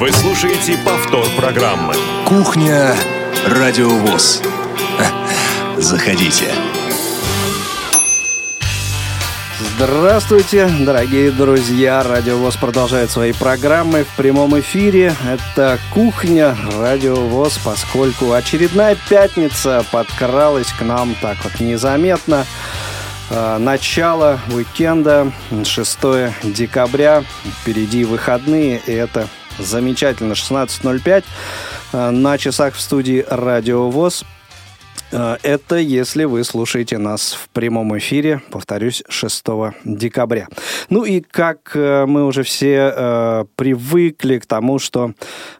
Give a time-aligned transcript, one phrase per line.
[0.00, 1.92] Вы слушаете повтор программы.
[2.24, 2.94] Кухня
[3.48, 4.40] Радиовоз.
[5.76, 6.46] Заходите.
[9.58, 12.04] Здравствуйте, дорогие друзья!
[12.04, 15.16] Радиовоз продолжает свои программы в прямом эфире.
[15.26, 22.46] Это «Кухня», Радиовоз, поскольку очередная пятница подкралась к нам так вот незаметно.
[23.30, 25.32] А, начало уикенда,
[25.64, 25.98] 6
[26.44, 27.24] декабря,
[27.60, 31.24] впереди выходные, и это замечательно, 16.05
[31.92, 34.22] а, на часах в студии «Радиовоз».
[34.22, 34.37] Э,
[35.10, 39.44] это если вы слушаете нас в прямом эфире, повторюсь, 6
[39.84, 40.48] декабря.
[40.90, 45.12] Ну и как э, мы уже все э, привыкли к тому, что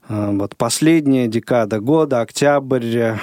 [0.09, 3.15] э, вот последняя декада года, октябрь,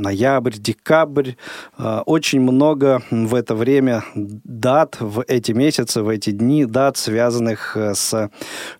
[0.00, 1.32] ноябрь, декабрь,
[1.78, 7.76] э, очень много в это время дат, в эти месяцы, в эти дни дат, связанных
[7.76, 8.30] э, с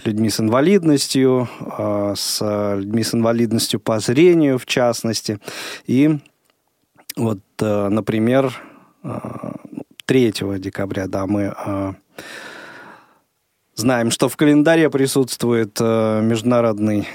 [0.05, 5.39] людьми с инвалидностью, э, с людьми с инвалидностью по зрению, в частности.
[5.86, 6.19] И
[7.21, 8.53] вот, э, например,
[10.07, 11.93] 3 э, декабря, да, мы э,
[13.75, 17.09] знаем, что в календаре присутствует Международный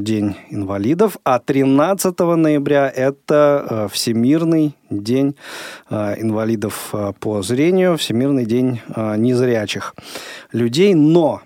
[0.00, 5.34] день инвалидов, а 13 ноября это Всемирный день
[5.90, 9.94] инвалидов по зрению, Всемирный день незрячих
[10.52, 11.42] людей, но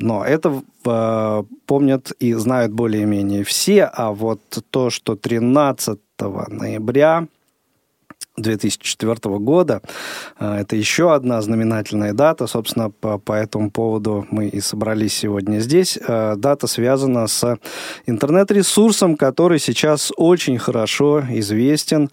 [0.00, 5.98] но это э, помнят и знают более-менее все, а вот то, что 13
[6.48, 7.26] ноября
[8.40, 9.82] 2004 года.
[10.38, 12.46] А, это еще одна знаменательная дата.
[12.46, 15.98] Собственно, по, по этому поводу мы и собрались сегодня здесь.
[16.06, 17.58] А, дата связана с
[18.06, 22.10] интернет-ресурсом, который сейчас очень хорошо известен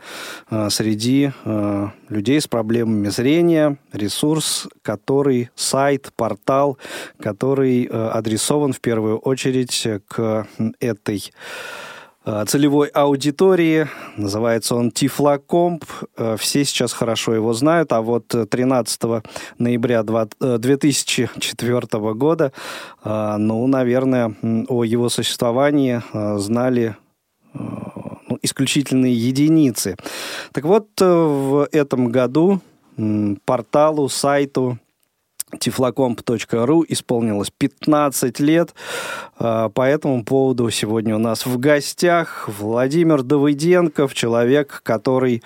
[0.49, 1.31] а, среди
[2.09, 3.77] людей с проблемами зрения.
[3.91, 6.77] Ресурс, который сайт, портал,
[7.19, 10.47] который адресован в первую очередь к
[10.79, 11.31] этой
[12.47, 13.87] целевой аудитории.
[14.17, 15.85] Называется он Тифлокомп.
[16.17, 19.01] Э, все сейчас хорошо его знают, а вот 13
[19.57, 22.51] ноября 2004 года,
[23.03, 24.35] э, ну, наверное,
[24.67, 26.01] о его существовании
[26.39, 26.95] знали
[27.53, 29.95] ну, исключительные единицы.
[30.51, 32.59] Так вот, в этом году
[33.45, 34.79] порталу, сайту
[35.59, 38.73] тифлокомп.ру исполнилось 15 лет.
[39.37, 45.43] А, по этому поводу сегодня у нас в гостях Владимир Давыденков, человек, который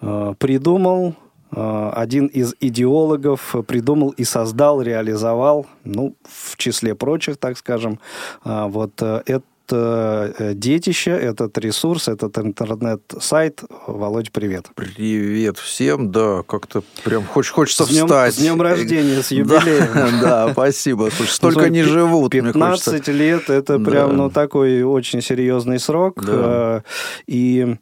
[0.00, 1.14] а, придумал
[1.50, 7.98] а, один из идеологов придумал и создал, реализовал, ну, в числе прочих, так скажем,
[8.44, 13.62] вот это детище, этот ресурс, этот интернет-сайт.
[13.86, 14.66] Володь, привет.
[14.74, 18.34] Привет всем, да, как-то прям хоч, хочется с днем, встать.
[18.34, 20.20] С днем рождения, с юбилеем.
[20.20, 21.10] Да, да спасибо.
[21.14, 22.32] Слушай, столько не живут.
[22.32, 26.24] 15 лет, это прям, ну, такой очень серьезный срок.
[26.26, 26.80] Э,
[27.26, 27.76] и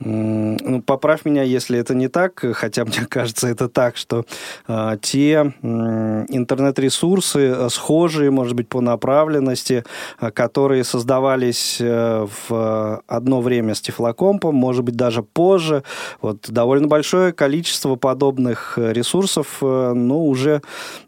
[0.00, 4.24] ну, поправь меня, если это не так, хотя мне кажется, это так, что
[4.66, 9.84] э, те э, интернет-ресурсы, схожие, может быть, по направленности,
[10.20, 15.84] э, которые создавались э, в одно время с Тифлокомпом, может быть, даже позже,
[16.20, 20.60] вот довольно большое количество подобных ресурсов, э, ну, уже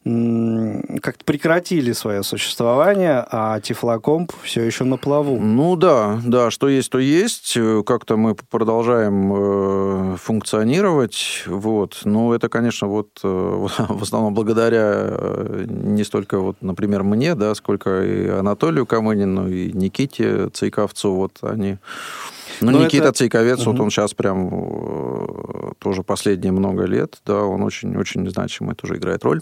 [0.05, 5.39] э, как-то прекратили свое существование, а Тифлокомп все еще на плаву.
[5.41, 7.59] Ну да, да, что есть, то есть.
[7.85, 11.45] Как-то мы продолжаем продолжаем э, функционировать.
[11.47, 12.01] Вот.
[12.05, 13.29] Но это, конечно, вот э,
[13.89, 19.73] в основном благодаря э, не столько, вот, например, мне, да, сколько и Анатолию Камынину, и
[19.73, 21.13] Никите Цейковцу.
[21.13, 21.79] Вот они...
[22.61, 23.13] Ну, Но Никита это...
[23.13, 23.71] Цейковец, угу.
[23.71, 29.41] вот он сейчас прям тоже последние много лет, да, он очень-очень значимый, тоже играет роль.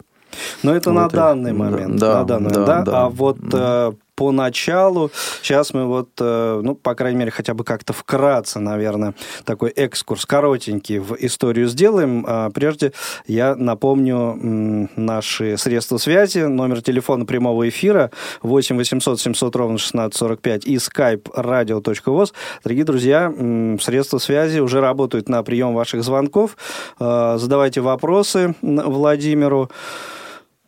[0.62, 1.96] Но это вот на данный момент.
[1.96, 3.04] Да, на данный, да, да, да.
[3.04, 5.10] А вот да поначалу.
[5.42, 9.14] Сейчас мы вот, э, ну, по крайней мере, хотя бы как-то вкратце, наверное,
[9.44, 12.24] такой экскурс коротенький в историю сделаем.
[12.26, 12.92] А прежде
[13.26, 16.40] я напомню наши средства связи.
[16.40, 18.10] Номер телефона прямого эфира
[18.42, 22.32] 8 800 700 ровно 1645 и skype radio.voz.
[22.62, 23.32] Дорогие друзья,
[23.80, 26.56] средства связи уже работают на прием ваших звонков.
[27.00, 29.70] Э, задавайте вопросы Владимиру.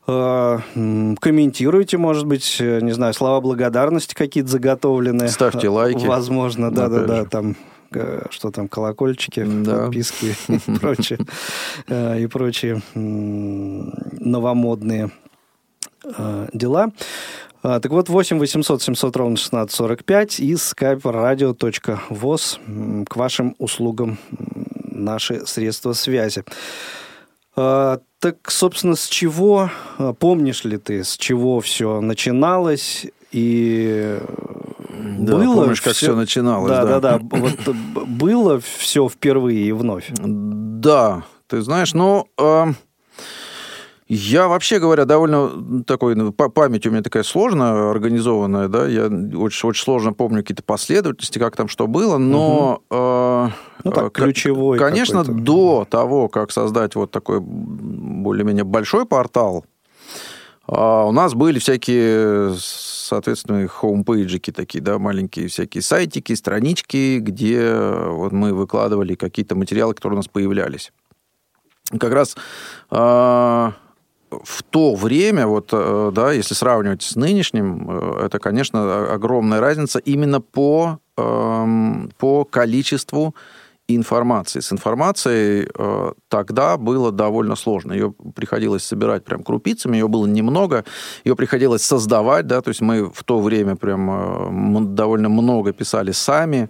[0.09, 0.59] Э,
[1.21, 5.29] комментируйте, может быть, э, не знаю, слова благодарности какие-то заготовлены.
[5.29, 6.07] Ставьте лайки.
[6.07, 7.57] Возможно, да-да-да, там
[7.93, 9.85] э, что там, колокольчики, да.
[9.85, 11.19] подписки и прочее,
[11.89, 12.83] и прочие
[14.21, 15.11] новомодные
[16.53, 16.93] дела.
[17.63, 22.61] Так вот, 8 800 700 ровно 1645 и skype radio.voz
[23.09, 24.19] к вашим услугам
[24.85, 26.45] наши средства связи.
[28.19, 34.19] Так, собственно, с чего, а, помнишь ли ты, с чего все начиналось и
[35.19, 36.71] да, было помнишь, как все, начиналось.
[36.71, 37.19] Да, да, да.
[37.19, 37.39] да.
[37.39, 37.77] Вот
[38.07, 40.11] было все впервые и вновь.
[40.19, 42.67] Да, ты знаешь, ну, э,
[44.09, 49.69] я вообще говоря довольно такой ну, память у меня такая сложная, организованная, да, я очень
[49.69, 52.97] очень сложно помню какие-то последовательности, как там что было, но угу.
[52.97, 53.49] э,
[53.83, 54.79] ну, так, ключевой.
[54.79, 59.65] Конечно, до того, как создать вот такой более-менее большой портал,
[60.69, 67.75] а у нас были всякие, соответственно, homepage ики такие, да, маленькие всякие сайтики, странички, где
[67.75, 70.93] вот мы выкладывали какие-то материалы, которые у нас появлялись.
[72.01, 72.37] Как раз
[72.91, 73.75] а,
[74.45, 79.99] в то время, вот, э, да, если сравнивать с нынешним, э, это, конечно, огромная разница
[79.99, 83.35] именно по, эм, по количеству
[83.89, 84.61] информации.
[84.61, 87.93] С информацией э, тогда было довольно сложно.
[87.93, 90.85] Ее приходилось собирать прям крупицами, ее было немного,
[91.25, 96.13] ее приходилось создавать, да, то есть мы в то время прям э, довольно много писали
[96.13, 96.69] сами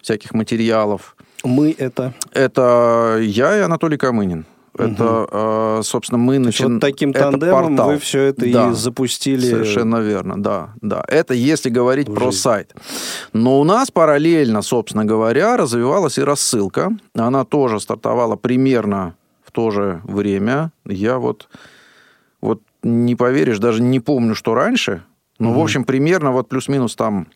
[0.00, 1.16] всяких материалов.
[1.44, 2.14] Мы это?
[2.32, 4.46] Это я и Анатолий Камынин.
[4.76, 5.82] Это, угу.
[5.84, 6.74] собственно, мы начинаем...
[6.74, 7.90] Вот таким тандемом портал.
[7.90, 9.48] вы все это да, и запустили.
[9.48, 11.04] Совершенно верно, да, да.
[11.06, 12.74] Это если говорить про сайт.
[13.32, 16.90] Но у нас параллельно, собственно говоря, развивалась и рассылка.
[17.14, 20.72] Она тоже стартовала примерно в то же время.
[20.84, 21.48] Я вот,
[22.40, 25.04] вот не поверишь, даже не помню, что раньше.
[25.38, 25.60] Но, угу.
[25.60, 27.28] в общем, примерно вот плюс-минус там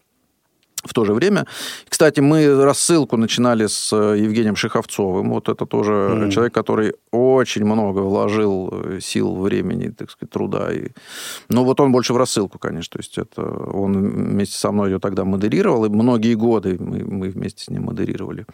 [0.89, 1.47] в то же время.
[1.89, 5.31] Кстати, мы рассылку начинали с э, Евгением Шиховцовым.
[5.31, 6.31] Вот это тоже mm.
[6.31, 10.73] человек, который очень много вложил э, сил, времени, так сказать, труда.
[10.73, 10.89] И...
[11.49, 12.93] Но вот он больше в рассылку, конечно.
[12.93, 17.29] То есть это он вместе со мной ее тогда модерировал, и многие годы мы, мы
[17.29, 18.47] вместе с ним модерировали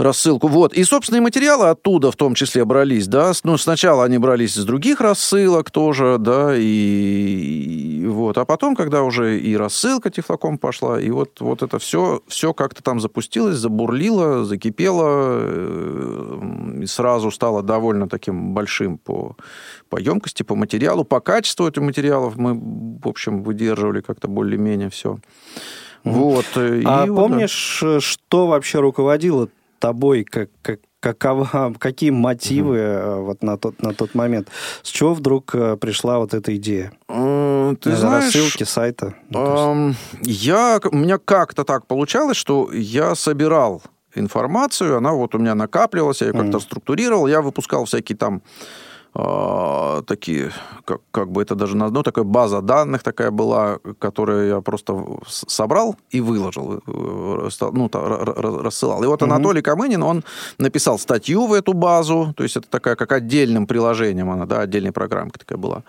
[0.00, 0.48] рассылку.
[0.48, 0.74] Вот.
[0.74, 3.32] И собственные материалы оттуда в том числе брались, да.
[3.44, 8.38] Ну, сначала они брались из других рассылок тоже, да, и, и вот.
[8.38, 12.82] А потом, когда уже и рассылка Тифлоком пошла, и вот, вот это все, все как-то
[12.82, 19.36] там запустилось, забурлило, закипело, э, и сразу стало довольно таким большим по,
[19.88, 25.18] по емкости, по материалу, по качеству этих материалов мы, в общем, выдерживали как-то более-менее все.
[26.04, 26.46] Вот.
[26.56, 28.00] А и помнишь, вот, да.
[28.00, 29.48] что вообще руководило
[29.80, 33.24] тобой, как, как, какова, какие мотивы угу.
[33.24, 34.48] вот на тот, на тот момент?
[34.82, 36.92] С чего вдруг э, пришла вот эта идея?
[37.08, 39.14] Ты знаешь, рассылки сайта?
[39.30, 43.82] Ну, я, у меня как-то так получалось, что я собирал
[44.14, 48.42] информацию, она вот у меня накапливалась, я ее как-то структурировал, я выпускал всякие там
[49.20, 50.52] э, такие,
[50.84, 55.04] как, как бы это даже на одно, такая база данных такая была, которую я просто
[55.26, 59.02] собрал и выложил, э, ну, рассылал.
[59.02, 59.32] И вот угу.
[59.32, 60.24] Анатолий Камынин, он
[60.58, 64.92] написал статью в эту базу, то есть это такая, как отдельным приложением она, да, отдельной
[64.92, 65.82] программка такая была.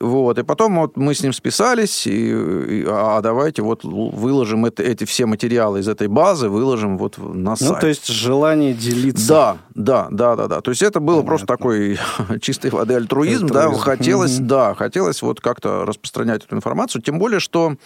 [0.00, 4.82] Вот, и потом вот мы с ним списались, и, и а давайте вот выложим это,
[4.82, 7.72] эти все материалы из этой базы, выложим вот на ну, сайт.
[7.72, 9.28] Ну, то есть желание делиться.
[9.28, 10.60] Да, да, да, да, да.
[10.60, 11.28] То есть это было Понятно.
[11.28, 11.98] просто такой
[12.44, 13.72] чистой воды альтруизм, альтруизм.
[13.72, 14.46] да, хотелось, mm-hmm.
[14.46, 17.76] да, хотелось вот как-то распространять эту информацию, тем более, что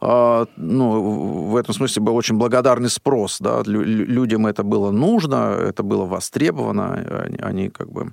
[0.00, 5.82] а, ну, в этом смысле был очень благодарный спрос, да, людям это было нужно, это
[5.82, 8.12] было востребовано, они, они как бы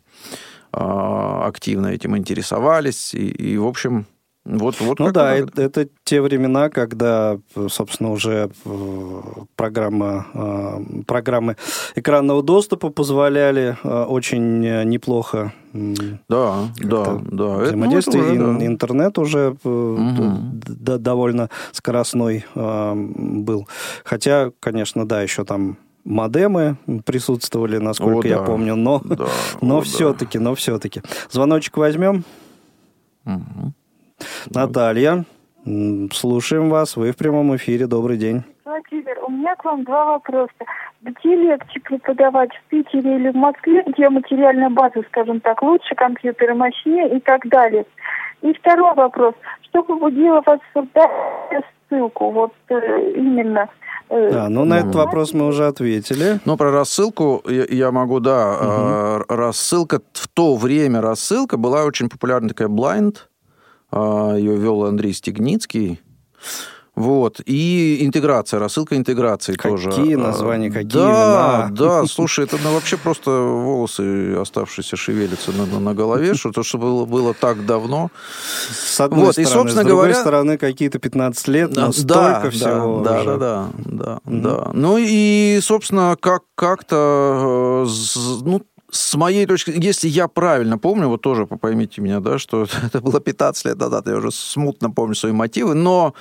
[0.71, 4.07] а, активно этим интересовались, и, и в общем,
[4.45, 9.21] вот, вот ну да, это, это те времена, когда, собственно, уже э,
[9.55, 11.57] программа, э, программы
[11.95, 15.51] экранного доступа позволяли э, очень неплохо
[16.29, 17.57] да, да, да.
[17.57, 18.23] Взаимодействие.
[18.23, 20.53] Это, ну, уже, Интернет уже угу.
[20.63, 23.67] довольно скоростной был.
[24.05, 28.45] Хотя, конечно, да, еще там модемы присутствовали, насколько О, я да.
[28.45, 29.27] помню, но, да.
[29.61, 31.01] но все-таки, но все-таки.
[31.29, 32.23] Звоночек возьмем.
[33.25, 33.73] Угу.
[34.49, 35.25] Наталья,
[36.11, 36.95] слушаем вас.
[36.95, 37.87] Вы в прямом эфире.
[37.87, 38.43] Добрый день.
[38.65, 40.51] Владимир, у меня к вам два вопроса.
[41.01, 46.55] Где легче преподавать, в Питере или в Москве, где материальная база, скажем так, лучше, компьютеры
[46.55, 47.85] мощнее и так далее?
[48.41, 49.33] И второй вопрос.
[49.61, 51.11] Что побудило вас создать
[51.89, 52.31] ссылку?
[52.31, 53.69] Вот э, именно
[54.09, 56.39] э, да, ну на этот вопрос мы уже ответили.
[56.45, 59.19] Ну, про рассылку я, я могу, да.
[59.19, 59.35] Угу.
[59.35, 63.17] Рассылка, в то время рассылка была очень популярна такая blind,
[63.91, 66.01] Ее вел Андрей Стегницкий.
[66.95, 67.41] Вот.
[67.45, 69.89] И интеграция, рассылка интеграции какие тоже.
[69.89, 71.69] Какие названия, какие да, имена.
[71.71, 76.63] Да, слушай, это ну, вообще просто волосы оставшиеся шевелятся на, на, на голове, что то,
[76.63, 78.11] что было, было так давно.
[78.69, 81.91] С одной вот, стороны, и, собственно с другой говоря, стороны, какие-то 15 лет, но да,
[81.91, 83.25] столько да, всего да, уже.
[83.25, 84.41] Да, да, да, да, угу.
[84.41, 84.71] да.
[84.73, 88.61] Ну и, собственно, как, как-то, э, ну,
[88.91, 93.19] с моей точки если я правильно помню, вот тоже поймите меня, да, что это было
[93.19, 96.13] 15 лет назад, я уже смутно помню свои мотивы, но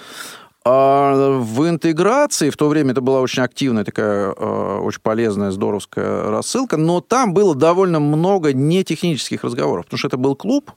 [0.66, 6.30] а в интеграции в то время это была очень активная такая, а, очень полезная, здоровская
[6.30, 10.70] рассылка, но там было довольно много нетехнических разговоров, потому что это был клуб,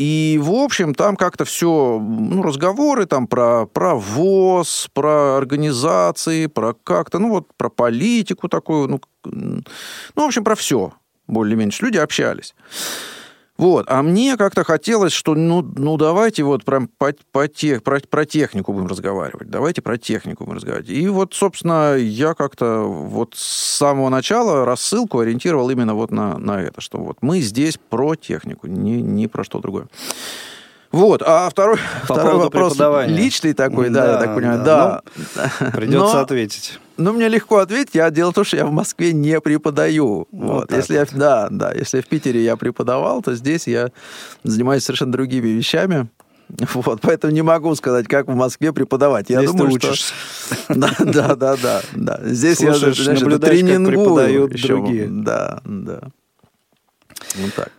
[0.00, 6.72] и, в общем, там как-то все, ну, разговоры там про, про ВОЗ, про организации, про
[6.72, 9.62] как-то, ну, вот про политику такую, ну, ну
[10.14, 10.94] в общем, про все
[11.26, 11.76] более-менее.
[11.82, 12.54] Люди общались.
[13.60, 13.84] Вот.
[13.90, 18.24] А мне как-то хотелось, что ну, ну давайте вот прям по, по тех, про, про
[18.24, 19.50] технику будем разговаривать.
[19.50, 20.88] Давайте про технику будем разговаривать.
[20.88, 26.62] И вот, собственно, я как-то вот с самого начала рассылку ориентировал именно вот на, на
[26.62, 29.88] это, что вот мы здесь про технику, не, не про что другое.
[30.90, 31.76] Вот, а второй,
[32.08, 35.02] По второй вопрос личный такой, да, да, я так понимаю, да.
[35.36, 35.46] да.
[35.60, 36.80] Ну, придется Но, ответить.
[37.00, 37.94] Ну, мне легко ответить.
[37.94, 40.28] Я дело в том, что я в Москве не преподаю.
[40.30, 43.88] Вот, вот если я, да, да, если в Питере я преподавал, то здесь я
[44.44, 46.08] занимаюсь совершенно другими вещами.
[46.74, 49.30] Вот, поэтому не могу сказать, как в Москве преподавать.
[49.30, 50.12] Я Здесь думаю, ты учишься.
[50.64, 50.74] Что...
[50.74, 52.20] Да, да, да, да, да.
[52.24, 53.86] Здесь Слушаешь, я знаешь, тренингую.
[53.86, 54.66] Преподают еще.
[54.66, 55.06] другие.
[55.08, 56.00] Да, да.
[57.36, 57.70] Вот так.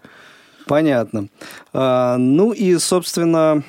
[0.68, 1.28] Понятно.
[1.74, 3.62] А, ну и, собственно,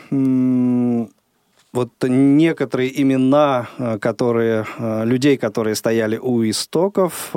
[1.72, 7.34] вот некоторые имена, а, которые а, людей, которые стояли у истоков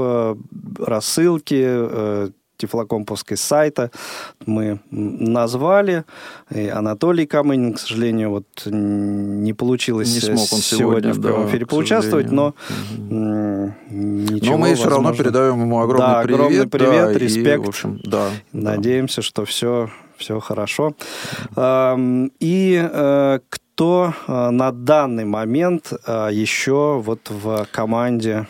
[0.80, 3.92] рассылки, тифлокомповской сайта
[4.46, 6.06] мы назвали.
[6.54, 11.44] И Анатолий Камынин, к сожалению, вот не получилось не смог он сегодня, сегодня в прямом
[11.44, 13.74] да, эфире поучаствовать, но угу.
[13.90, 16.40] ничего, Но мы все равно передаем ему огромный да, привет.
[16.40, 17.64] огромный привет, да, респект.
[17.64, 19.22] И, в общем, да, Надеемся, да.
[19.24, 20.96] что все, все хорошо.
[21.58, 23.40] И э,
[23.76, 28.48] кто э, на данный момент э, еще вот в команде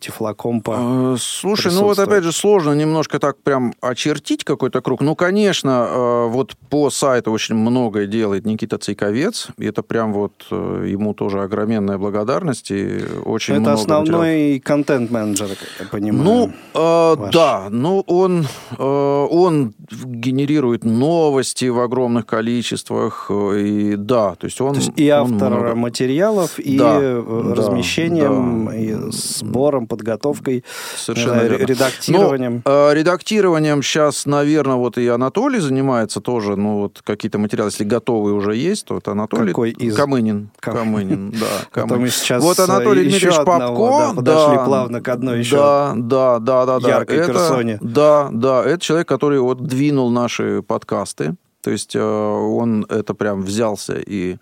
[0.00, 0.76] Тифлокомпа.
[0.78, 5.00] Э, слушай, ну вот опять же сложно немножко так прям очертить какой-то круг.
[5.00, 9.48] Ну, конечно, э, вот по сайту очень многое делает Никита Цейковец.
[9.58, 12.70] И это прям вот э, ему тоже огроменная благодарность.
[12.70, 15.48] И очень это много основной контент-менеджер,
[15.80, 16.24] я понимаю.
[16.24, 17.68] Ну, э, да.
[17.70, 18.46] Ну, он,
[18.78, 23.30] э, он генерирует новости в огромных количествах.
[23.30, 24.74] И да, то есть он...
[24.74, 25.74] То есть и автор много...
[25.74, 30.64] материалов, и да, размещением, да, и сбором, подготовкой,
[30.96, 32.62] Совершенно э, редактированием.
[32.64, 36.56] Ну, э, редактированием сейчас, наверное, вот и Анатолий занимается тоже.
[36.56, 39.48] Ну, вот какие-то материалы, если готовые уже есть, то это Анатолий.
[39.48, 39.96] Какой из?
[39.96, 40.50] Камынин.
[40.60, 41.46] Камынин, да.
[41.70, 42.02] Камынин.
[42.02, 44.12] мы сейчас вот Анатолий Дмитриевич Попко.
[44.12, 46.88] Да, подошли да, плавно к одной еще да, да, да, да, да.
[46.88, 47.78] яркой это, персоне.
[47.80, 51.34] Да, да, это человек, который вот двинул наши подкасты.
[51.62, 54.38] То есть э, он это прям взялся и Э,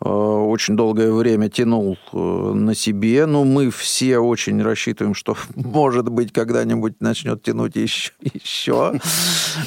[0.00, 3.26] очень долгое время тянул э, на себе.
[3.26, 8.12] Ну, мы все очень рассчитываем, что, может быть, когда-нибудь начнет тянуть еще.
[8.20, 9.00] еще.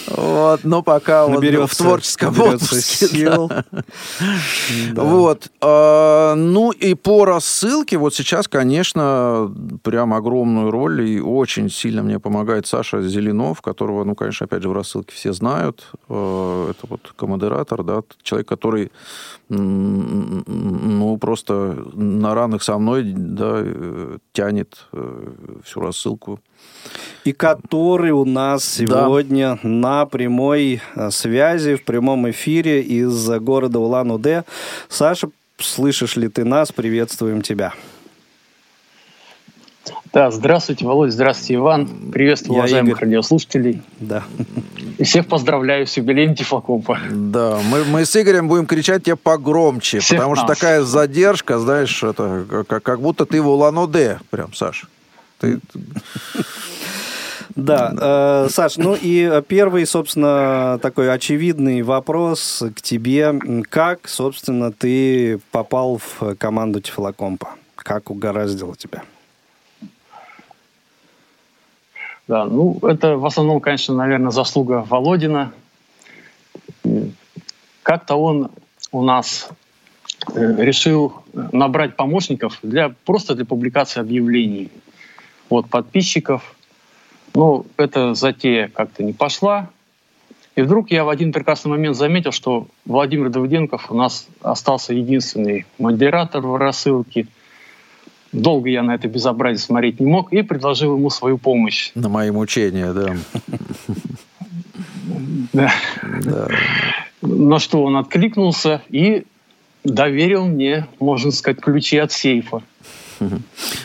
[0.08, 3.08] Вот, но пока он в творческом отпуске.
[3.08, 3.48] Сил.
[3.50, 3.64] Да.
[4.94, 5.04] Да.
[5.04, 5.50] Вот.
[5.62, 12.20] А, ну, и по рассылке, вот сейчас, конечно, прям огромную роль и очень сильно мне
[12.20, 15.88] помогает Саша Зеленов, которого, ну, конечно, опять же, в рассылке все знают.
[16.10, 18.92] Э, это вот коммодератор, да, человек, который
[20.48, 25.28] ну, просто на ранах со мной, да, э, тянет э,
[25.64, 26.40] всю рассылку.
[27.24, 29.70] И который у нас сегодня да.
[29.70, 34.44] на прямой э, связи, в прямом эфире из города Улан-Удэ.
[34.90, 36.72] Саша, слышишь ли ты нас?
[36.72, 37.74] Приветствуем тебя.
[40.14, 41.88] Да, здравствуйте, Володь, здравствуйте, Иван.
[42.12, 43.04] Приветствую Я уважаемых Игорь.
[43.06, 43.82] радиослушателей.
[44.00, 44.24] Да.
[44.98, 47.00] И всех поздравляю с юбилеем Тифлокомпа.
[47.10, 50.44] Да, мы, мы с Игорем будем кричать тебе погромче, всех потому нас.
[50.44, 54.86] что такая задержка, знаешь, это как, как будто ты в Улан-Удэ, прям, Саш.
[55.40, 55.60] Ты...
[57.56, 63.38] Да, э, Саш, ну и первый, собственно, такой очевидный вопрос к тебе.
[63.70, 67.50] Как, собственно, ты попал в команду Тифлокомпа?
[67.76, 69.04] Как угораздило тебя?
[72.32, 75.52] Да, ну, это в основном, конечно, наверное, заслуга Володина.
[77.84, 78.52] Как-то он
[78.94, 79.50] у нас
[80.34, 84.72] э, решил набрать помощников для, просто для публикации объявлений
[85.50, 86.56] от подписчиков.
[87.34, 89.68] Ну, эта затея как-то не пошла.
[90.56, 95.66] И вдруг я в один прекрасный момент заметил, что Владимир Давыденков у нас остался единственный
[95.78, 97.28] модератор в рассылке–
[98.32, 101.92] Долго я на это безобразие смотреть не мог и предложил ему свою помощь.
[101.96, 103.16] На мои мучения, да.
[105.54, 105.72] Да.
[107.22, 109.26] На что он откликнулся и
[109.84, 112.62] доверил мне, можно сказать, ключи от сейфа.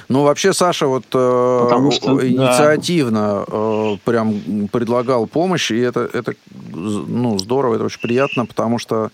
[0.08, 3.52] Ну, вообще, Саша вот э, что, инициативно да.
[3.52, 6.34] э, прям предлагал помощь, и это, это
[6.72, 9.10] ну, здорово, это очень приятно, потому что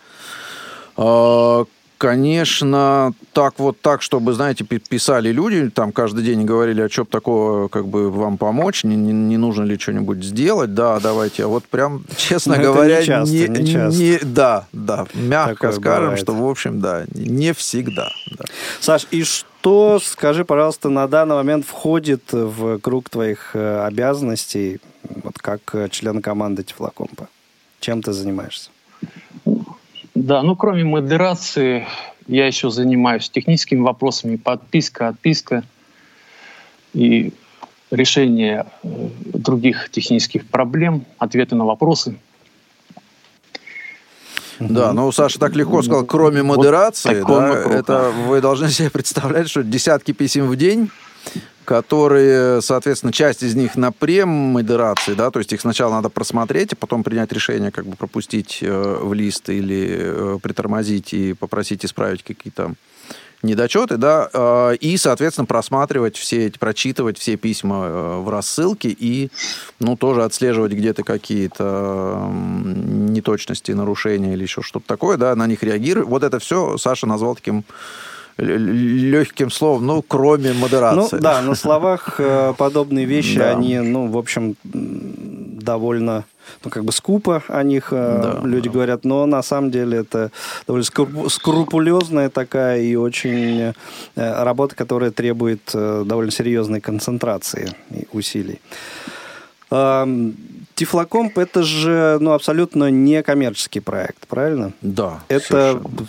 [0.96, 1.64] э,
[2.02, 7.68] конечно, так вот так, чтобы, знаете, писали люди, там каждый день говорили, а что такого,
[7.68, 11.44] как бы вам помочь, не, не, не нужно ли что-нибудь сделать, да, давайте.
[11.44, 14.00] А вот прям, честно Но говоря, не, часто, не, не, часто.
[14.00, 16.18] не да, да, мягко Такое скажем, бывает.
[16.18, 18.10] что, в общем, да, не всегда.
[18.36, 18.46] Да.
[18.80, 24.80] Саш, и что, скажи, пожалуйста, на данный момент входит в круг твоих э, обязанностей,
[25.22, 25.60] вот как
[25.92, 27.28] член команды Тефлокомпа?
[27.78, 28.71] Чем ты занимаешься?
[30.14, 31.86] Да, ну кроме модерации,
[32.26, 35.64] я еще занимаюсь техническими вопросами, подписка, отписка
[36.92, 37.32] и
[37.90, 38.88] решение э,
[39.24, 42.18] других технических проблем, ответы на вопросы.
[44.58, 49.48] Да, ну Саша так легко сказал, кроме модерации, вот да, это вы должны себе представлять,
[49.48, 50.90] что десятки писем в день
[51.64, 56.76] которые, соответственно, часть из них на премодерации, да, то есть их сначала надо просмотреть, а
[56.76, 62.22] потом принять решение, как бы пропустить э, в лист или э, притормозить и попросить исправить
[62.22, 62.74] какие-то
[63.42, 69.30] недочеты, да, э, и, соответственно, просматривать все эти, прочитывать все письма э, в рассылке и,
[69.80, 76.08] ну, тоже отслеживать где-то какие-то неточности, нарушения или еще что-то такое, да, на них реагировать.
[76.08, 77.64] Вот это все Саша назвал таким
[78.42, 81.16] легким словом, ну, кроме модерации.
[81.16, 83.50] Ну, да, на словах э, подобные вещи, да.
[83.50, 86.24] они, ну, в общем, довольно
[86.64, 88.74] ну, как бы скупо о них э, да, люди да.
[88.74, 90.30] говорят, но на самом деле это
[90.66, 90.84] довольно
[91.28, 93.72] скрупулезная такая и очень э,
[94.14, 98.60] работа, которая требует довольно серьезной концентрации и усилий.
[100.74, 104.72] Тифлокомп это же ну, абсолютно не коммерческий проект, правильно?
[104.80, 105.20] Да.
[105.28, 106.06] Это совершенно.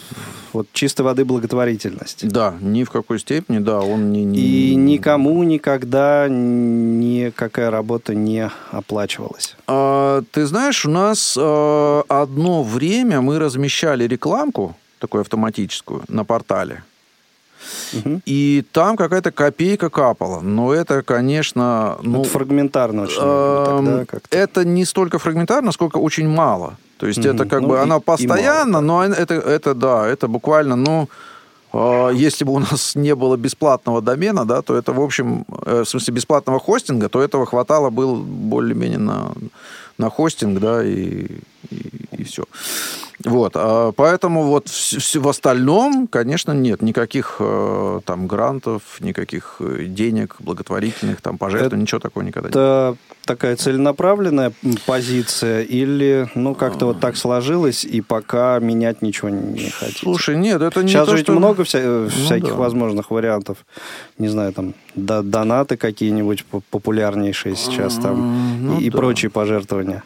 [0.53, 2.27] вот чистой воды благотворительность.
[2.27, 4.24] Да, ни в какой степени, да, он не...
[4.24, 4.39] не...
[4.39, 9.55] И никому никогда никакая работа не оплачивалась.
[9.67, 16.84] А, ты знаешь, у нас а, одно время мы размещали рекламку, такую автоматическую, на портале.
[18.26, 20.41] И там какая-то копейка капала.
[20.41, 21.97] Но это, конечно...
[22.02, 23.19] Ну, это фрагментарно очень.
[23.21, 26.78] Э, тогда это не столько фрагментарно, сколько очень мало.
[26.97, 27.36] То есть mm-hmm.
[27.36, 31.10] это как ну, бы, и, она постоянно, мало, но это, это, да, это буквально, ну,
[31.73, 35.84] э, если бы у нас не было бесплатного домена, да, то это, в общем, э,
[35.84, 39.34] в смысле бесплатного хостинга, то этого хватало было более-менее на,
[39.97, 41.28] на хостинг, да, и,
[41.69, 42.45] и, и все.
[43.25, 50.36] Вот, а поэтому вот в, остальном, конечно, нет никаких э, там грантов, никаких э, денег
[50.39, 52.55] благотворительных, там пожертвований, ничего такого никогда нет.
[52.55, 54.51] Это такая целенаправленная
[54.86, 59.99] позиция или, ну, как-то вот так сложилось, и пока менять ничего не хотите?
[59.99, 61.33] Слушай, нет, это не Сейчас то, же ведь что...
[61.33, 61.79] много вся...
[61.79, 62.55] ну, всяких да.
[62.55, 63.59] возможных вариантов.
[64.17, 68.86] Не знаю, там, донаты какие-нибудь популярнейшие сейчас там ну, и, да.
[68.86, 70.03] и прочие пожертвования.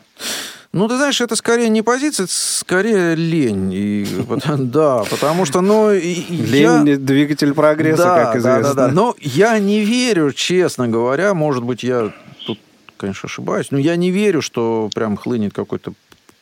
[0.73, 3.71] Ну, ты знаешь, это скорее не позиция, это скорее лень.
[3.73, 4.08] И,
[4.58, 5.91] да, потому что, ну...
[5.91, 6.97] Лень я...
[6.97, 8.63] двигатель прогресса, да, как известно.
[8.63, 8.93] Да, да, да.
[8.93, 12.13] Но я не верю, честно говоря, может быть, я
[12.45, 12.60] тут,
[12.97, 15.93] конечно, ошибаюсь, но я не верю, что прям хлынет какой-то,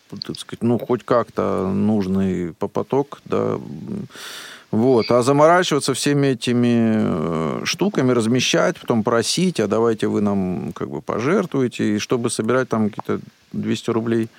[0.09, 3.57] так сказать, ну, хоть как-то нужный поток, да,
[4.71, 5.09] вот.
[5.09, 11.01] А заморачиваться всеми этими э, штуками, размещать, потом просить, а давайте вы нам как бы
[11.01, 13.21] пожертвуете, и чтобы собирать там какие-то
[13.61, 14.29] 200 рублей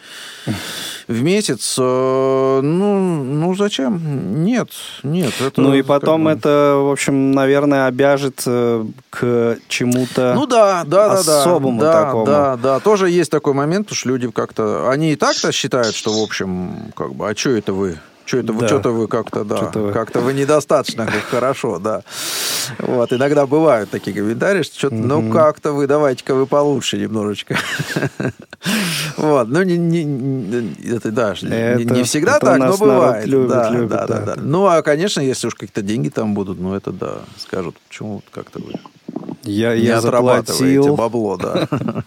[1.09, 4.45] в месяц, э, ну, ну зачем?
[4.45, 4.71] Нет,
[5.03, 5.33] нет.
[5.41, 6.39] Это ну и потом как бы...
[6.39, 12.27] это, в общем, наверное, обяжет э, к чему-то ну, да, да, особому да, такому.
[12.27, 16.13] Да, да, тоже есть такой момент, потому что люди как-то, они и так-то считают, что,
[16.13, 17.99] в общем, как бы, а что это вы?
[18.27, 18.67] Что это да.
[18.67, 22.03] что-то вы как-то, да, как-то вы недостаточно хорошо, да.
[22.79, 27.57] Вот, иногда бывают такие комментарии, что что-то, ну, как-то вы, давайте-ка вы получше немножечко.
[29.17, 33.27] Вот, ну, не, не, это, да, это, не, всегда так, но бывает.
[33.27, 34.43] Любит, да, любит, да, да, да, да.
[34.43, 38.59] Ну, а, конечно, если уж какие-то деньги там будут, ну, это да, скажут, почему как-то
[38.59, 38.73] вы
[39.45, 40.97] я, не я отрабатываете заплатил.
[40.97, 41.69] бабло, да.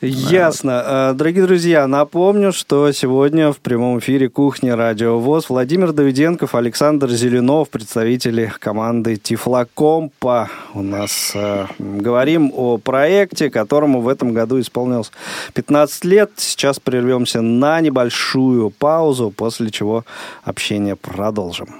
[0.00, 0.82] Ясно.
[0.86, 7.10] Э, дорогие друзья, напомню, что сегодня в прямом эфире «Кухня Радио ВОЗ» Владимир Давиденков, Александр
[7.10, 10.50] Зеленов, представители команды Тифлокомпа.
[10.74, 15.10] У нас э, говорим о проекте, которому в этом году исполнилось
[15.54, 16.30] 15 лет.
[16.36, 20.04] Сейчас прервемся на небольшую паузу, после чего
[20.44, 21.74] общение продолжим.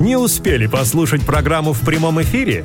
[0.00, 2.64] Не успели послушать программу в прямом эфире?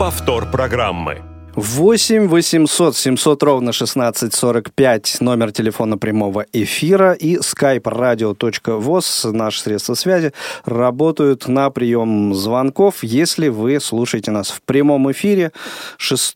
[0.00, 1.20] Повтор программы.
[1.56, 10.32] 8 800 700 ровно 1645 номер телефона прямого эфира и skype radio.voz, наши средства связи,
[10.64, 15.52] работают на прием звонков, если вы слушаете нас в прямом эфире
[15.98, 16.34] 6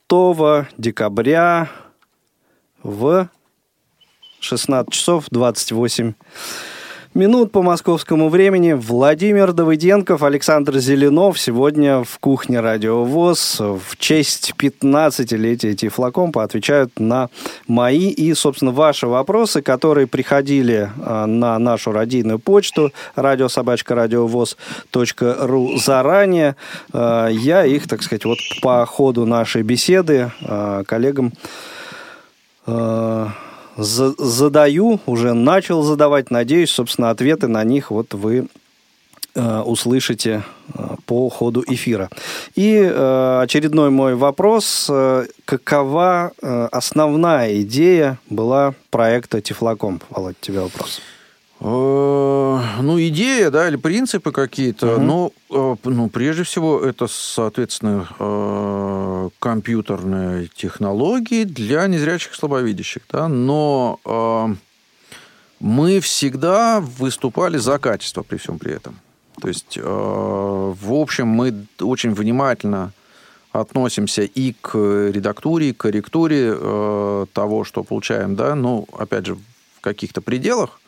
[0.77, 1.71] декабря
[2.83, 3.31] в
[4.41, 6.13] 16 часов 28
[7.15, 8.73] минут по московскому времени.
[8.73, 17.29] Владимир Давыденков, Александр Зеленов сегодня в кухне Радио ВОЗ в честь 15-летия Тифлокомпа отвечают на
[17.69, 26.57] мои и, собственно, ваши вопросы, которые приходили а, на нашу радийную почту радиособачка радиовоз.ру заранее.
[26.93, 30.83] А, я их, так сказать, вот по ходу нашей беседы а,
[33.77, 36.31] задаю, уже начал задавать.
[36.31, 38.49] Надеюсь, собственно, ответы на них вот вы
[39.35, 40.43] э, услышите
[40.75, 42.11] э, по ходу эфира.
[42.55, 44.91] И э, очередной мой вопрос.
[45.45, 46.33] Какова
[46.73, 50.05] основная идея была проекта Тифлокомп?
[50.11, 51.01] Володь, тебе вопрос.
[51.67, 54.97] Ну, идея, да, или принципы какие-то.
[54.97, 55.03] Угу.
[55.03, 55.33] Ну,
[55.85, 58.07] ну, прежде всего, это, соответственно,
[59.39, 63.03] компьютерные технологии для незрячих и слабовидящих.
[63.11, 63.29] Да?
[63.29, 64.55] Но э,
[65.61, 68.99] мы всегда выступали за качество при всем при этом.
[69.41, 72.93] То есть, э, в общем, мы очень внимательно
[73.53, 79.35] относимся и к редактуре, и к корректуре э, того, что получаем, да, ну, опять же,
[79.35, 80.81] в каких-то пределах,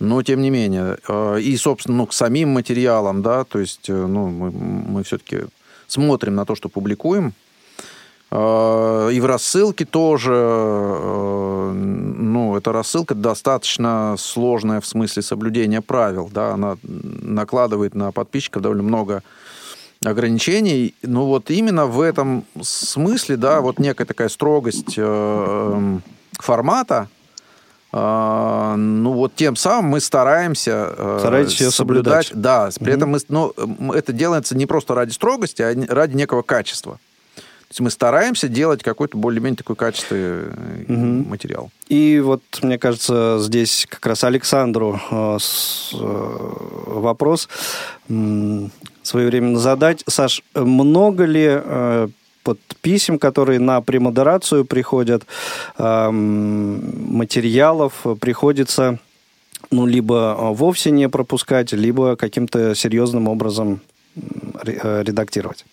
[0.00, 0.98] но тем не менее.
[1.08, 5.42] Э, и, собственно, ну, к самим материалам, да, то есть, э, ну, мы, мы все-таки
[5.86, 7.34] смотрим на то, что публикуем,
[8.32, 16.52] и в рассылке тоже, э, ну, эта рассылка достаточно сложная в смысле соблюдения правил, да,
[16.52, 19.24] она накладывает на подписчиков довольно много
[20.04, 20.94] ограничений.
[21.02, 25.98] Ну, вот именно в этом смысле, да, вот некая такая строгость э,
[26.38, 27.19] формата, э,
[27.92, 32.26] ну, вот тем самым мы стараемся Стараетесь соблюдать.
[32.26, 32.30] соблюдать.
[32.34, 36.42] Да, при mm этом мы, ну, это делается не просто ради строгости, а ради некого
[36.42, 36.98] качества
[37.70, 41.28] есть мы стараемся делать какой-то более-менее такой качественный угу.
[41.28, 41.70] материал.
[41.88, 45.38] И вот, мне кажется, здесь как раз Александру э,
[45.92, 45.96] э,
[46.86, 47.48] вопрос
[48.08, 48.68] э,
[49.02, 50.02] своевременно задать.
[50.08, 52.08] Саш, много ли э,
[52.42, 55.26] под писем, которые на премодерацию приходят,
[55.78, 58.98] материалов приходится
[59.70, 63.80] ну, либо вовсе не пропускать, либо каким-то серьезным образом
[64.16, 65.64] э, редактировать?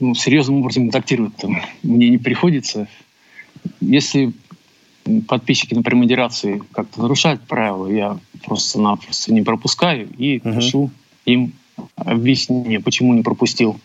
[0.00, 2.88] ну, серьезным образом редактировать там, мне не приходится.
[3.80, 4.32] Если
[5.26, 10.56] подписчики на премодерации как-то нарушают правила, я просто-напросто не пропускаю и uh-huh.
[10.56, 10.90] пишу
[11.24, 11.52] им
[11.96, 13.78] объяснение, почему не пропустил.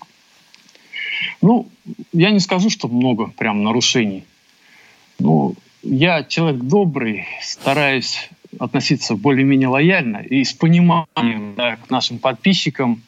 [1.42, 1.70] Ну,
[2.14, 4.24] я не скажу, что много прям нарушений.
[5.20, 13.02] Ну, я человек добрый, стараюсь относиться более-менее лояльно и с пониманием да, к нашим подписчикам,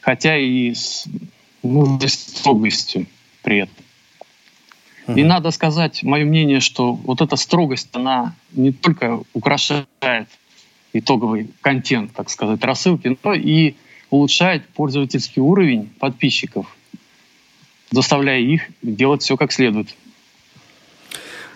[0.00, 1.06] хотя и с
[1.62, 3.06] ну, строгостью
[3.42, 3.86] при этом.
[5.14, 9.86] И надо сказать, мое мнение, что вот эта строгость, она не только украшает
[10.92, 13.74] итоговый контент, так сказать, рассылки, но и
[14.16, 16.66] улучшает пользовательский уровень подписчиков,
[17.90, 19.88] заставляя их делать все как следует.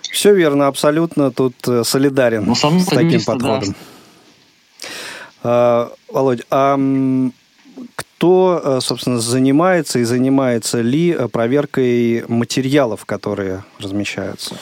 [0.02, 3.70] Все верно, абсолютно тут э, солидарен Но с таким место, подходом.
[3.70, 3.74] Да.
[5.42, 6.78] А, Володь, а
[7.94, 14.56] кто, э, собственно, занимается и занимается ли э, проверкой материалов, которые размещаются?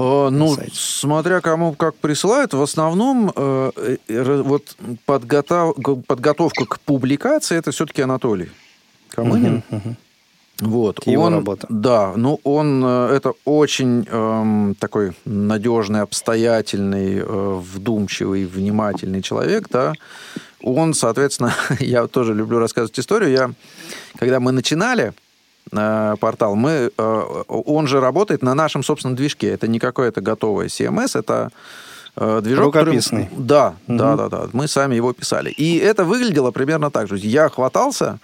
[0.00, 7.70] Э, ну, смотря кому как присылают, в основном э, вот подготов, подготовка к публикации это
[7.70, 8.50] все-таки Анатолий
[9.10, 9.62] Камынин.
[9.70, 9.96] Угу, угу.
[10.60, 11.06] Вот.
[11.06, 11.66] Его он, работа.
[11.68, 19.92] Да, ну он это очень э, такой надежный, обстоятельный, э, вдумчивый, внимательный человек, да
[20.62, 23.30] он, соответственно, я тоже люблю рассказывать историю.
[23.30, 23.50] Я,
[24.18, 25.12] когда мы начинали э,
[25.70, 29.50] портал, мы, э, он же работает на нашем собственном движке.
[29.50, 31.50] Это не какое-то готовое CMS, это
[32.16, 33.24] э, движок, Рукописный.
[33.26, 33.44] Который...
[33.44, 33.98] Да, угу.
[33.98, 34.48] да, да, да.
[34.52, 35.50] Мы сами его писали.
[35.50, 37.16] И это выглядело примерно так же.
[37.18, 38.18] Я хватался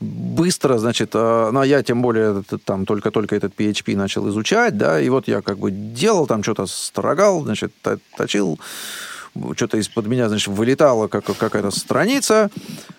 [0.00, 5.00] быстро, значит, э, ну, а я тем более там только-только этот PHP начал изучать, да,
[5.00, 7.72] и вот я как бы делал там что-то, строгал, значит,
[8.16, 8.58] точил,
[9.56, 12.50] что-то из-под меня, значит, вылетала как, какая-то страница,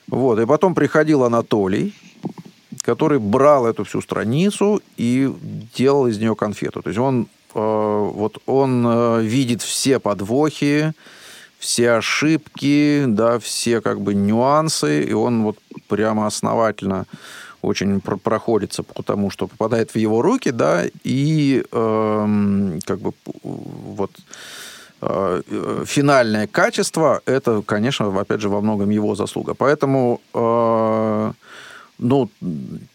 [0.08, 1.94] вот, и потом приходил Анатолий,
[2.86, 5.32] который брал эту всю страницу и
[5.76, 6.82] делал из нее конфету.
[6.82, 7.60] То есть он, э,
[8.16, 10.94] вот он э, видит все подвохи,
[11.58, 17.06] все ошибки, да, все как бы нюансы, и он вот прямо основательно
[17.62, 23.12] очень про проходится потому что попадает в его руки, да, и э, как бы
[23.44, 24.12] вот
[25.02, 25.42] э,
[25.86, 29.56] финальное качество, это, конечно, опять же, во многом его заслуга.
[29.56, 31.32] Поэтому э,
[31.98, 32.30] ну,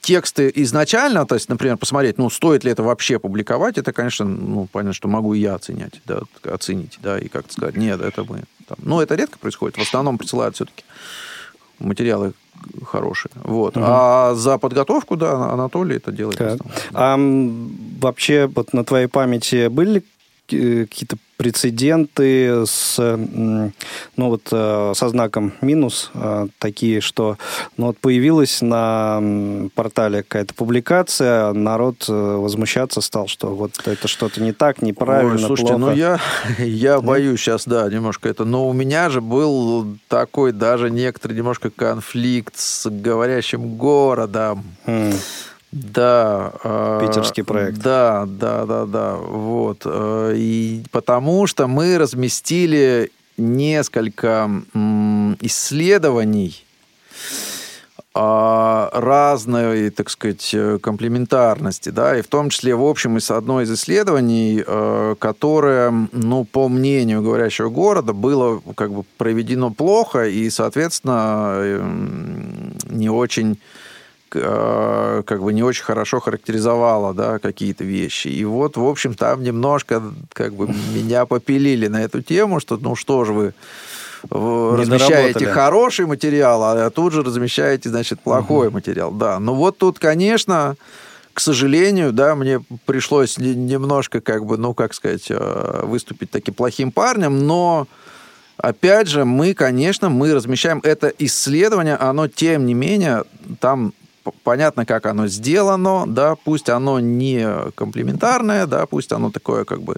[0.01, 4.69] тексты изначально, то есть, например, посмотреть, ну, стоит ли это вообще публиковать, это, конечно, ну,
[4.71, 8.45] понятно, что могу и я оценять, да, оценить, да, и как-то сказать, нет, это мы...
[8.69, 10.85] Там, ну, это редко происходит, в основном присылают все-таки
[11.79, 12.35] материалы
[12.85, 13.33] хорошие.
[13.43, 13.77] Вот.
[13.77, 13.85] Угу.
[13.87, 16.39] А за подготовку, да, Анатолий это делает.
[16.39, 16.59] Так.
[16.59, 16.65] Да.
[16.93, 17.17] А
[18.01, 20.05] вообще, вот на твоей памяти были
[20.51, 23.73] э, какие-то прецеденты с, ну
[24.17, 27.39] вот, э, со знаком минус, э, такие, что
[27.79, 29.23] ну вот появилась на
[29.75, 35.39] портале какая-то публикация, народ э, возмущаться стал, что вот это что-то не так, неправильно, Ой,
[35.39, 35.93] слушайте, плохо.
[35.93, 36.21] ну я,
[36.59, 41.71] я боюсь сейчас, да, немножко это, но у меня же был такой даже некоторый немножко
[41.71, 44.63] конфликт с говорящим городом.
[44.85, 45.17] Mm.
[45.73, 46.53] Да.
[46.65, 47.79] А, Питерский проект.
[47.79, 49.15] Да, да, да, да.
[49.17, 49.83] Вот.
[49.85, 54.51] Э, и потому что мы разместили несколько
[55.41, 56.65] исследований
[58.13, 63.73] а, разной, так сказать, комплементарности, да, и в том числе, в общем, из одной из
[63.73, 71.81] исследований, э, которое, ну, по мнению говорящего города, было как бы проведено плохо и, соответственно,
[72.91, 73.90] не очень Э,
[74.31, 78.29] как бы не очень хорошо характеризовала, да, какие-то вещи.
[78.29, 82.97] И вот, в общем, там немножко как бы меня попилили на эту тему, что, ну,
[82.97, 83.55] что же вы
[84.31, 88.75] не размещаете хороший материал, а тут же размещаете, значит, плохой угу.
[88.75, 89.11] материал.
[89.11, 90.77] Да, ну вот тут, конечно,
[91.33, 96.93] к сожалению, да, мне пришлось немножко, как бы, ну, как сказать, э, выступить таким плохим
[96.93, 97.87] парнем, но
[98.63, 103.25] Опять же, мы, конечно, мы размещаем это исследование, оно, тем не менее,
[103.59, 103.95] там
[104.45, 109.97] понятно, как оно сделано, да, пусть оно не комплементарное, да, пусть оно такое как бы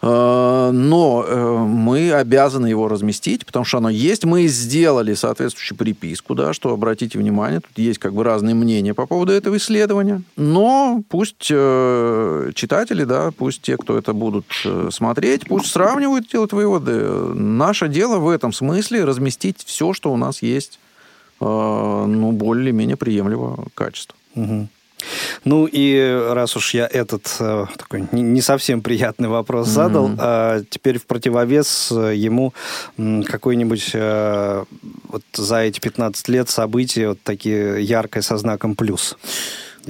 [0.00, 4.24] э, но э, мы обязаны его разместить, потому что оно есть.
[4.24, 9.06] Мы сделали соответствующую приписку, да, что обратите внимание, тут есть как бы разные мнения по
[9.06, 10.22] поводу этого исследования.
[10.36, 14.46] Но пусть э, читатели, да, пусть те, кто это будут
[14.90, 17.00] смотреть, пусть сравнивают, делают выводы.
[17.34, 20.78] Наше дело в этом смысле разместить все, что у нас есть
[21.40, 24.16] ну, более-менее приемлемого качества.
[24.34, 24.68] Угу.
[25.44, 30.66] Ну и раз уж я этот э, такой не совсем приятный вопрос задал, mm-hmm.
[30.68, 32.52] теперь в противовес ему
[32.96, 39.16] какой-нибудь вот за эти 15 лет события вот такие яркое со знаком плюс.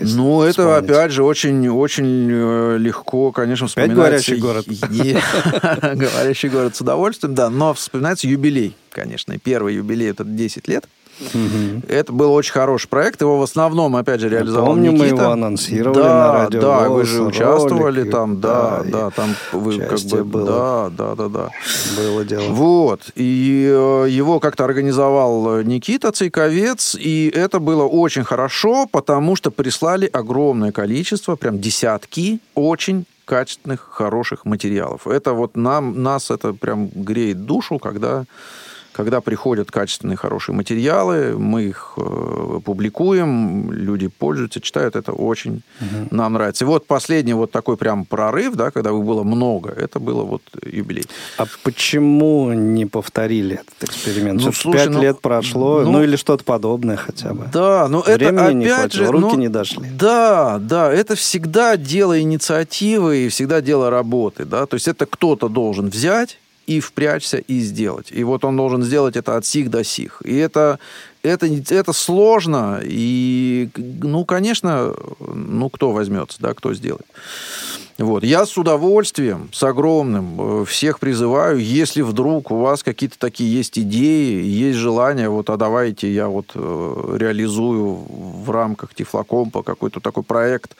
[0.00, 0.90] Ну, это, вспомнить.
[0.90, 4.32] опять же, очень-очень э, легко, конечно, вспоминается.
[4.32, 5.92] Опять говорящий город.
[5.96, 9.38] Говорящий город с удовольствием, да, но вспоминается юбилей, конечно.
[9.38, 10.88] Первый юбилей, это 10 лет.
[11.20, 11.82] Угу.
[11.88, 13.20] Это был очень хороший проект.
[13.20, 15.14] Его в основном, опять же, реализовал Помню, Никита.
[15.14, 16.61] мы его анонсировали да, на радио.
[16.61, 20.46] Да, вы же участвовали ролик, там, да, да, да там вы как бы, было.
[20.46, 21.50] да, да, да, да.
[21.96, 22.44] Было дело.
[22.50, 23.11] Вот.
[23.16, 30.08] И э, его как-то организовал Никита Цейковец, и это было очень хорошо, потому что прислали
[30.12, 35.06] огромное количество, прям десятки очень качественных, хороших материалов.
[35.06, 38.24] Это вот нам, нас это прям греет душу, когда
[38.92, 46.09] когда приходят качественные, хорошие материалы, мы их э, публикуем, люди пользуются, читают, это очень угу.
[46.11, 46.64] нам нравится.
[46.64, 50.42] И вот последний вот такой прям прорыв, да, когда их было много, это было вот
[50.64, 51.05] юбилей.
[51.37, 54.42] А почему не повторили этот эксперимент?
[54.42, 57.48] Ну, слушай, Пять ну, лет прошло, ну, ну или что-то подобное хотя бы.
[57.53, 59.12] Да, Времени это опять не хватило, же...
[59.12, 59.88] Руки ну, не дошли.
[59.98, 65.48] Да, да, это всегда дело инициативы и всегда дело работы, да, то есть это кто-то
[65.48, 68.09] должен взять и впрячься, и сделать.
[68.11, 70.20] И вот он должен сделать это от сих до сих.
[70.22, 70.78] И это,
[71.22, 77.07] это, это сложно, и, ну, конечно, ну, кто возьмется, да, кто сделает.
[77.96, 78.22] Вот.
[78.22, 83.78] Я с удовольствием, с огромным, э, всех призываю, если вдруг у вас какие-то такие есть
[83.78, 87.98] идеи, есть желание, вот, а давайте я вот э, реализую
[88.44, 90.76] в рамках Тифлокомпа какой-то такой проект,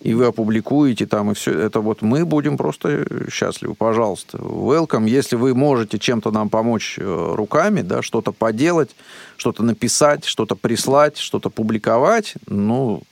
[0.00, 4.38] и вы опубликуете там, и все это вот мы будем просто счастливы, пожалуйста.
[4.38, 5.08] Welcome.
[5.08, 8.94] Если вы можете чем-то нам помочь э, руками, да, что-то поделать,
[9.36, 13.02] что-то написать, что-то прислать, что-то публиковать, ну,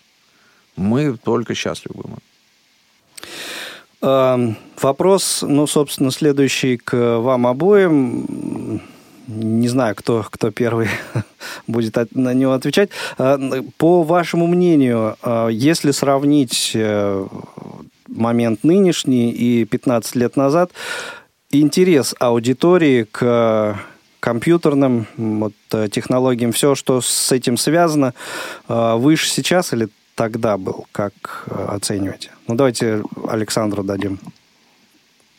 [0.77, 2.18] мы только счастливы будем.
[4.03, 8.81] Э, вопрос, ну, собственно, следующий к вам обоим.
[9.27, 10.88] Не знаю, кто, кто первый
[11.66, 12.90] будет от, на него отвечать.
[13.18, 17.26] Э, по вашему мнению, э, если сравнить э,
[18.09, 20.70] момент нынешний и 15 лет назад,
[21.50, 23.79] интерес аудитории к
[24.20, 25.52] компьютерным вот,
[25.92, 28.14] технологиям, все, что с этим связано,
[28.66, 30.87] выше сейчас или тогда был?
[30.90, 32.31] Как оцениваете?
[32.48, 34.18] Ну, давайте Александру дадим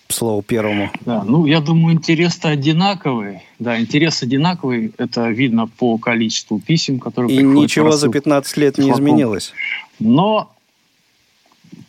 [0.10, 0.90] слово первому.
[1.06, 3.42] Да, ну, я думаю, интерес-то одинаковый.
[3.60, 4.94] Да, интерес одинаковый.
[4.98, 9.54] Это видно по количеству писем, которые И ничего за 15 лет не изменилось.
[10.00, 10.52] Но,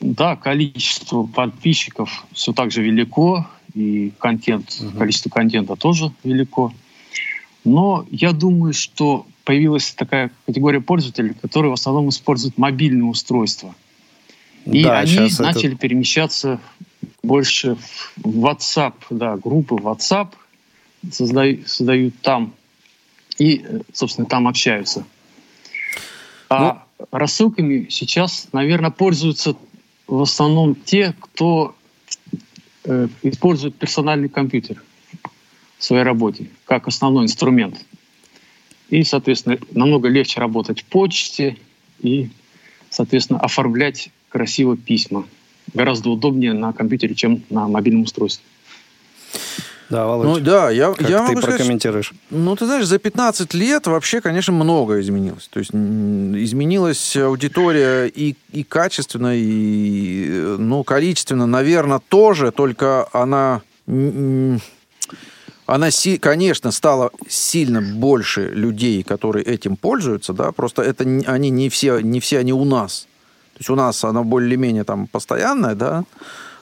[0.00, 4.98] да, количество подписчиков все так же велико, и контент, угу.
[4.98, 6.72] количество контента тоже велико.
[7.64, 13.74] Но я думаю, что появилась такая категория пользователей, которые в основном используют мобильные устройства.
[14.66, 15.76] И да, они начали это...
[15.76, 16.60] перемещаться
[17.22, 17.76] больше
[18.16, 20.28] в WhatsApp, да, группы WhatsApp
[21.10, 22.54] создают, создают там
[23.38, 25.04] и, собственно, там общаются.
[26.48, 27.06] А ну...
[27.12, 29.56] рассылками сейчас, наверное, пользуются
[30.06, 31.76] в основном те, кто
[32.84, 34.82] э, использует персональный компьютер
[35.78, 37.84] в своей работе как основной инструмент.
[38.88, 41.58] И, соответственно, намного легче работать в почте
[42.00, 42.30] и,
[42.88, 45.26] соответственно, оформлять красиво письма
[45.74, 48.44] гораздо удобнее на компьютере, чем на мобильном устройстве.
[49.90, 52.08] Да, Володь, ну да, я, как я ты могу прокомментируешь?
[52.08, 55.48] Сказать, ну, ты знаешь, за 15 лет вообще, конечно, многое изменилось.
[55.48, 63.62] То есть изменилась аудитория и, и качественно, и ну, количественно, наверное, тоже, только она
[65.68, 65.88] она,
[66.20, 72.20] конечно, стала сильно больше людей, которые этим пользуются, да, просто это они не все, не
[72.20, 73.06] все они у нас.
[73.58, 76.04] То есть у нас она более-менее там постоянная, да,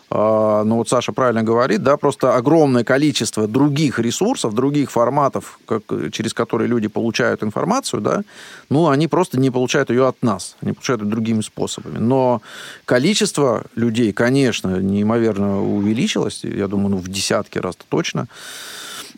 [0.09, 5.83] а, но вот Саша правильно говорит, да, просто огромное количество других ресурсов, других форматов, как,
[6.13, 8.23] через которые люди получают информацию, да,
[8.71, 11.99] ну, они просто не получают ее от нас, они получают ее другими способами.
[11.99, 12.41] Но
[12.87, 18.29] количество людей, конечно, неимоверно увеличилось, я думаю, ну, в десятки раз точно.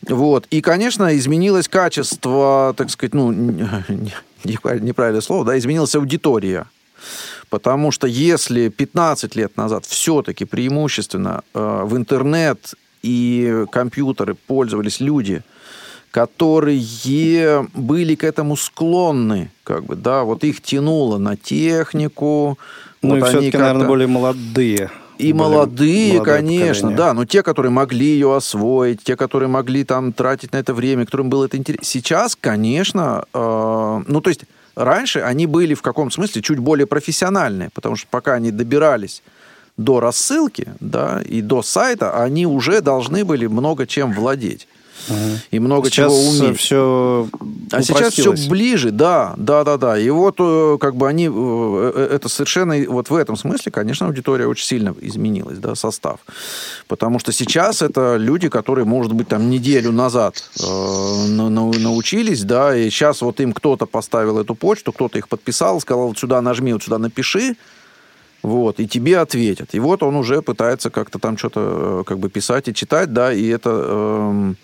[0.08, 0.46] Вот.
[0.50, 3.30] И, конечно, изменилось качество, так сказать, ну,
[4.44, 6.66] неправильное слово, да, изменилась аудитория.
[7.50, 15.42] Потому что если 15 лет назад все-таки преимущественно э, в интернет и компьютеры пользовались люди,
[16.10, 22.58] которые были к этому склонны, как бы, да, вот их тянуло на технику.
[23.02, 24.90] Ну вот и все-таки, наверное, более молодые.
[25.18, 30.52] И молодые, конечно, да, но те, которые могли ее освоить, те, которые могли там тратить
[30.52, 31.84] на это время, которым было это интересно.
[31.84, 34.42] Сейчас, конечно, э, ну то есть
[34.78, 39.24] Раньше они были в каком смысле чуть более профессиональные, потому что пока они добирались
[39.76, 44.68] до рассылки да, и до сайта, они уже должны были много чем владеть.
[45.50, 46.58] И много сейчас чего уметь.
[46.58, 47.28] все
[47.72, 49.98] А сейчас все ближе, да, да, да, да.
[49.98, 54.06] И вот э, как бы они, э, э, это совершенно, вот в этом смысле, конечно,
[54.06, 56.20] аудитория очень сильно изменилась, да, состав.
[56.86, 62.90] Потому что сейчас это люди, которые, может быть, там неделю назад э, научились, да, и
[62.90, 66.82] сейчас вот им кто-то поставил эту почту, кто-то их подписал, сказал, вот сюда нажми, вот
[66.82, 67.56] сюда напиши,
[68.42, 69.74] вот, и тебе ответят.
[69.74, 73.46] И вот он уже пытается как-то там что-то как бы писать и читать, да, и
[73.48, 73.70] это...
[73.72, 74.54] Э,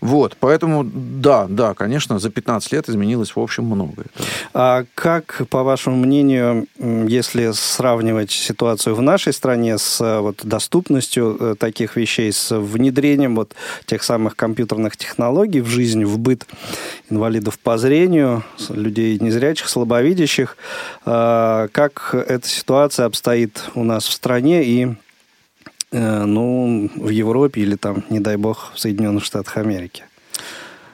[0.00, 4.06] вот, поэтому, да, да, конечно, за 15 лет изменилось, в общем, многое.
[4.52, 11.36] А как, по вашему мнению, если сравнивать ситуацию в нашей стране с э, вот, доступностью
[11.38, 13.54] э, таких вещей, с внедрением вот
[13.86, 16.46] тех самых компьютерных технологий в жизнь, в быт
[17.08, 20.58] инвалидов по зрению, людей незрячих, слабовидящих,
[21.06, 24.96] э, как эта ситуация обстоит у нас в стране и
[25.92, 30.04] Э, ну, в Европе или там, не дай бог, в Соединенных Штатах Америки.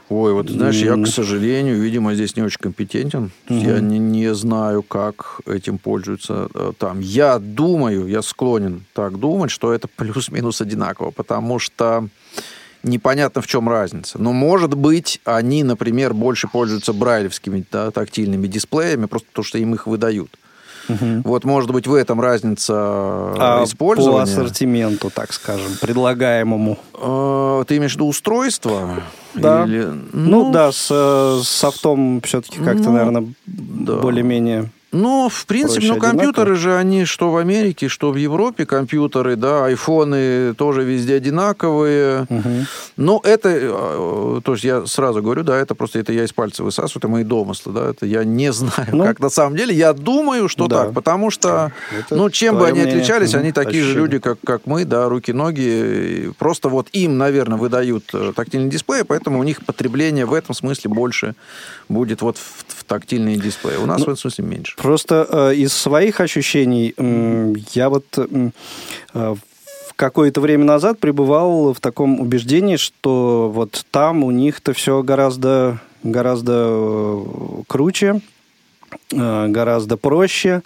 [0.09, 3.31] Ой, вот знаешь, я, к сожалению, видимо, здесь не очень компетентен.
[3.49, 3.59] Угу.
[3.59, 7.01] Я не, не знаю, как этим пользуются э, там.
[7.01, 12.09] Я думаю, я склонен так думать, что это плюс-минус одинаково, потому что
[12.83, 14.21] непонятно, в чем разница.
[14.21, 19.75] Но, может быть, они, например, больше пользуются брайлевскими да, тактильными дисплеями, просто потому что им
[19.75, 20.37] их выдают.
[20.89, 21.23] Угу.
[21.25, 24.17] Вот, может быть, в этом разница а использования.
[24.19, 26.79] по ассортименту, так скажем, предлагаемому?
[26.95, 29.03] А, ты имеешь в виду устройство?
[29.35, 29.65] Да.
[29.65, 29.85] Или...
[30.13, 33.97] Ну, ну да, с, с софтом все-таки как-то, ну, наверное, да.
[33.97, 39.37] более-менее Ну, в принципе, ну, компьютеры же, они что в Америке, что в Европе компьютеры,
[39.37, 42.27] да, айфоны тоже везде одинаковые.
[42.29, 42.67] Угу.
[42.99, 46.63] Но это, э, то есть я сразу говорю, да, это просто, это я из пальца
[46.63, 49.75] высасываю, это мои домыслы, да, это я не знаю, ну, как на самом деле.
[49.75, 50.85] Я думаю, что да.
[50.85, 53.93] так, потому что, это ну, чем бы они отличались, они такие ощущение.
[53.95, 56.33] же люди, как, как мы, да, руки-ноги.
[56.39, 60.91] Просто вот им, наверное, выдают э, тактильный дисплей, поэтому у них потребление в этом смысле
[60.91, 61.35] больше
[61.89, 63.77] будет вот в, в тактильные дисплеи.
[63.77, 64.75] У нас ну, в этом смысле меньше.
[64.83, 66.93] Просто э, из своих ощущений
[67.73, 69.35] я вот э,
[69.95, 76.53] какое-то время назад пребывал в таком убеждении, что вот там у них-то все гораздо, гораздо
[76.57, 77.23] э,
[77.69, 78.21] круче,
[79.11, 80.63] гораздо проще.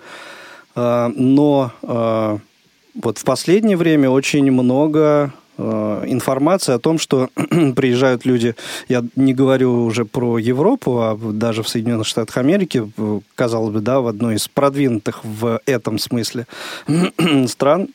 [0.75, 7.29] Но вот в последнее время очень много информация о том, что
[7.77, 8.55] приезжают люди,
[8.89, 12.91] я не говорю уже про Европу, а даже в Соединенных Штатах Америки,
[13.35, 16.47] казалось бы, да, в одной из продвинутых в этом смысле
[17.47, 17.89] стран,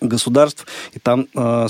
[0.00, 1.66] государств, и там э,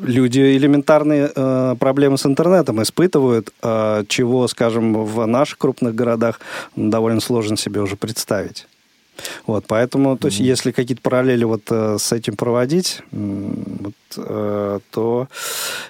[0.00, 6.40] люди элементарные э, проблемы с интернетом испытывают, э, чего, скажем, в наших крупных городах
[6.74, 8.66] довольно сложно себе уже представить.
[9.46, 10.44] Вот, поэтому, то есть, mm-hmm.
[10.44, 15.28] если какие-то параллели вот э, с этим проводить, вот, э, то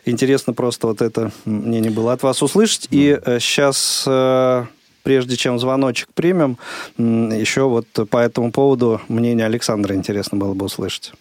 [0.05, 2.87] интересно просто вот это мнение было от вас услышать.
[2.87, 2.97] Mm-hmm.
[2.97, 4.65] И э, сейчас, э,
[5.03, 6.59] прежде чем звоночек примем,
[6.99, 7.03] э,
[7.39, 11.13] еще вот по этому поводу мнение Александра интересно было бы услышать.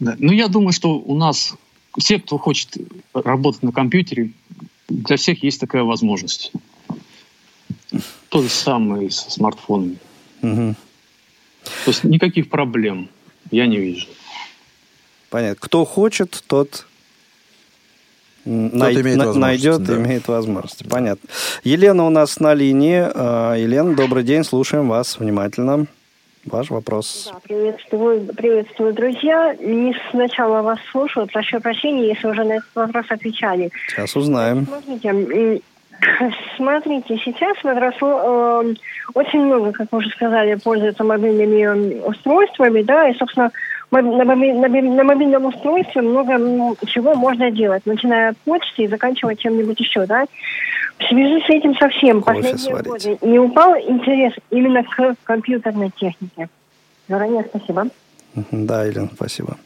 [0.00, 0.16] Да.
[0.18, 1.54] Ну, я думаю, что у нас
[1.98, 2.76] все, кто хочет
[3.14, 4.32] работать на компьютере,
[4.88, 6.52] для всех есть такая возможность.
[8.32, 9.98] То же самое и со смартфонами.
[10.40, 10.74] Угу.
[11.84, 13.10] То есть никаких проблем
[13.50, 14.06] я не вижу.
[15.28, 15.56] Понятно.
[15.60, 16.86] Кто хочет, тот
[18.46, 19.96] най- имеет на- найдет да.
[19.96, 20.88] имеет возможность.
[20.88, 21.28] Понятно.
[21.62, 23.02] Елена у нас на линии.
[23.14, 25.86] А, Елена, добрый день, слушаем вас внимательно.
[26.46, 27.30] Ваш вопрос.
[27.30, 29.54] Да, приветствую, приветствую, друзья.
[29.60, 33.70] Не сначала вас слушаю, прошу прощения, если уже на этот вопрос отвечали.
[33.88, 34.66] Сейчас узнаем.
[34.66, 35.60] Смотрите,
[36.56, 38.74] Смотрите, сейчас возросло э,
[39.14, 43.50] очень много, как вы уже сказали, пользуются мобильными устройствами, да, и, собственно,
[43.90, 49.36] на, моби, на, на мобильном устройстве много чего можно делать, начиная от почты и заканчивая
[49.36, 50.24] чем-нибудь еще, да.
[50.98, 52.86] В связи с этим совсем Кофе последние сварить.
[52.86, 56.48] годы не упал интерес именно к компьютерной технике.
[57.08, 57.88] Заранее спасибо.
[58.50, 59.56] Да, Елена, спасибо.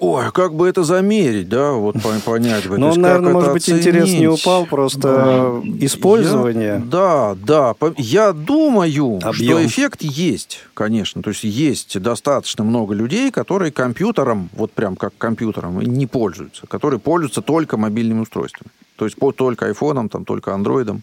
[0.00, 2.78] Ой, как бы это замерить, да, вот понять бы.
[2.78, 6.80] Ну, наверное, может быть, интерес не упал, просто использование.
[6.84, 7.74] да, да.
[7.96, 11.22] Я думаю, что эффект есть, конечно.
[11.22, 17.00] То есть есть достаточно много людей, которые компьютером, вот прям как компьютером, не пользуются, которые
[17.00, 18.70] пользуются только мобильными устройствами.
[18.96, 21.02] То есть только айфоном, там, только андроидом.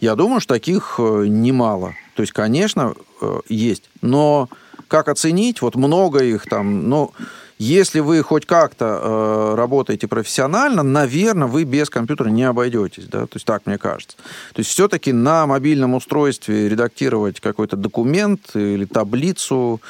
[0.00, 1.94] Я думаю, что таких э, немало.
[2.14, 3.84] То есть, конечно, э, есть.
[4.00, 4.48] Но
[4.88, 5.62] как оценить?
[5.62, 7.12] Вот много их там, ну...
[7.16, 7.26] Но
[7.58, 13.36] если вы хоть как-то э, работаете профессионально, наверное, вы без компьютера не обойдетесь, да, то
[13.36, 14.16] есть так мне кажется.
[14.52, 19.80] То есть все-таки на мобильном устройстве редактировать какой-то документ или таблицу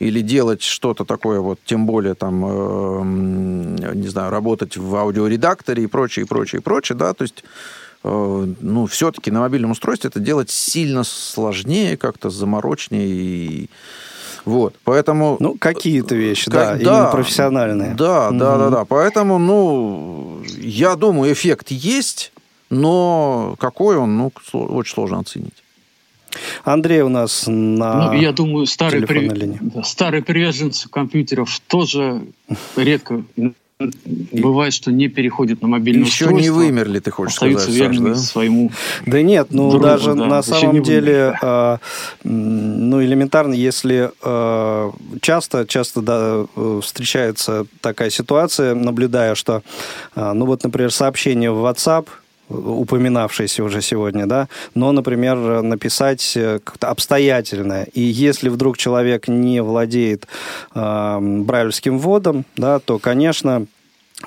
[0.00, 5.86] или делать что-то такое, вот, тем более там, э, не знаю, работать в аудиоредакторе и
[5.86, 7.44] прочее, и прочее, и прочее, да, то есть
[8.02, 13.70] э, ну, все-таки на мобильном устройстве это делать сильно сложнее, как-то заморочнее и
[14.44, 15.36] вот, поэтому...
[15.40, 17.94] Ну, какие-то вещи, как, да, да, именно профессиональные.
[17.94, 18.38] Да, угу.
[18.38, 18.84] да, да, да.
[18.84, 22.32] Поэтому, ну, я думаю, эффект есть,
[22.70, 25.54] но какой он, ну, очень сложно оценить.
[26.64, 29.30] Андрей у нас на ну, Я думаю, старые, при...
[29.84, 32.22] старые приверженцы компьютеров тоже
[32.76, 33.22] редко
[33.80, 36.38] Бывает, что не переходят на мобильное Еще устройство.
[36.38, 38.28] Еще не вымерли, ты хочешь остаются сказать, верными Саш, да?
[38.28, 38.70] своему
[39.04, 41.78] Да нет, ну другу, даже да, на самом деле, э,
[42.22, 46.46] ну элементарно, если э, часто, часто да,
[46.82, 49.62] встречается такая ситуация, наблюдая, что,
[50.14, 52.06] э, ну вот, например, сообщение в WhatsApp,
[52.54, 57.84] упоминавшееся уже сегодня, да, но, например, написать как-то обстоятельно.
[57.92, 60.26] И если вдруг человек не владеет
[60.74, 63.66] э, брайлевским вводом, да, то, конечно,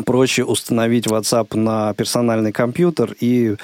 [0.06, 3.56] проще установить WhatsApp на персональный компьютер и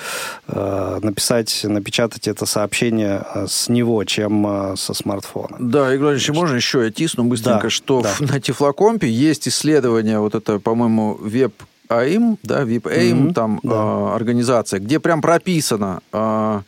[0.47, 5.57] э, написать, напечатать это сообщение э, с него, чем э, со смартфона.
[5.59, 8.13] Да, Игорь Ильич, можно еще я тисну быстренько, да, что да.
[8.19, 11.53] на Тифлокомпе есть исследование, вот это, по-моему, веб
[11.89, 13.75] AIM, да, VIP AIM, mm-hmm, там да.
[13.75, 16.61] э, организация, где прям прописано, э,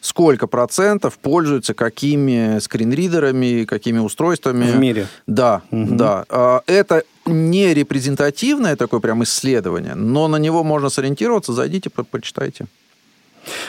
[0.00, 4.64] сколько процентов пользуются какими скринридерами, какими устройствами.
[4.64, 5.06] В мире.
[5.26, 5.96] Да, mm-hmm.
[5.96, 6.24] да.
[6.28, 12.66] Э, это не репрезентативное такое прям исследование, но на него можно сориентироваться, зайдите, по почитайте.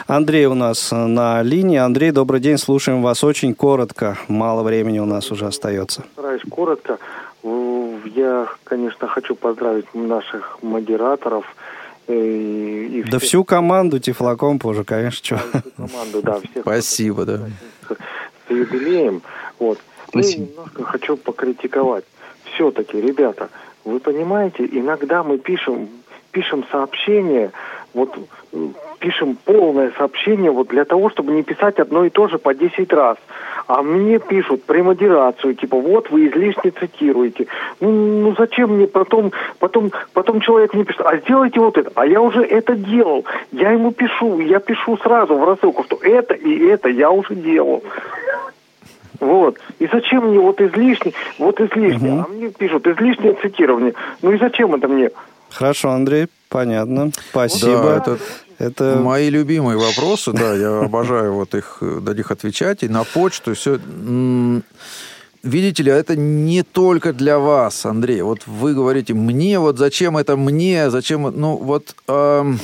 [0.07, 1.77] Андрей у нас на линии.
[1.77, 4.17] Андрей, добрый день, слушаем вас очень коротко.
[4.27, 6.03] Мало времени у нас уже остается.
[6.13, 6.97] Стараюсь коротко.
[8.05, 11.45] Я, конечно, хочу поздравить наших модераторов.
[12.07, 15.61] Э, и, и да всю команду Тифлокомпа уже, конечно, что.
[15.75, 16.39] Команду, да.
[16.39, 17.39] Всех Спасибо, да.
[18.47, 19.21] С юбилеем.
[19.59, 19.79] Вот.
[20.09, 20.41] Спасибо.
[20.41, 22.05] Ну, немножко хочу покритиковать.
[22.53, 23.49] Все-таки, ребята,
[23.83, 25.89] вы понимаете, иногда мы пишем,
[26.31, 27.51] пишем сообщения,
[27.93, 28.15] вот
[28.99, 32.91] пишем полное сообщение вот для того, чтобы не писать одно и то же по 10
[32.93, 33.17] раз.
[33.67, 37.47] А мне пишут премодерацию, типа, вот вы излишне цитируете.
[37.79, 41.91] Ну, ну зачем мне потом, потом, потом человек мне пишет, а сделайте вот это.
[41.95, 43.25] А я уже это делал.
[43.51, 47.83] Я ему пишу, я пишу сразу в рассылку, что это и это я уже делал.
[49.19, 49.57] Вот.
[49.79, 52.25] И зачем мне вот излишне, вот излишне, угу.
[52.25, 53.93] а мне пишут излишнее цитирование.
[54.21, 55.09] Ну и зачем это мне?
[55.49, 57.11] Хорошо, Андрей, понятно.
[57.29, 57.83] Спасибо.
[57.83, 58.17] Да, это,
[58.57, 63.51] это мои любимые вопросы, да, я обожаю вот их, до них отвечать, и на почту,
[63.51, 63.79] и все.
[65.43, 68.23] Видите ли, это не только для вас, Андрей.
[68.23, 71.95] Вот вы говорите, мне, вот зачем это мне, зачем, ну вот...
[72.07, 72.59] Эм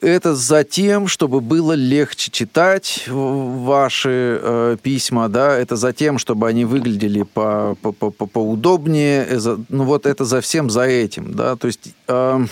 [0.00, 6.48] это за тем, чтобы было легче читать ваши э, письма, да, это за тем, чтобы
[6.48, 11.56] они выглядели по, по, по, поудобнее, это, ну вот это за всем за этим, да,
[11.56, 11.94] то есть...
[12.08, 12.44] Э,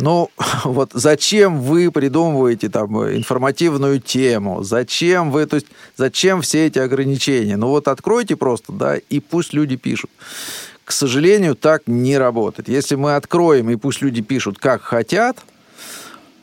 [0.00, 0.30] ну,
[0.64, 4.62] вот зачем вы придумываете там информативную тему?
[4.62, 7.56] Зачем вы, то есть, зачем все эти ограничения?
[7.56, 10.10] Ну вот откройте просто, да, и пусть люди пишут.
[10.84, 12.68] К сожалению, так не работает.
[12.68, 15.38] Если мы откроем, и пусть люди пишут, как хотят,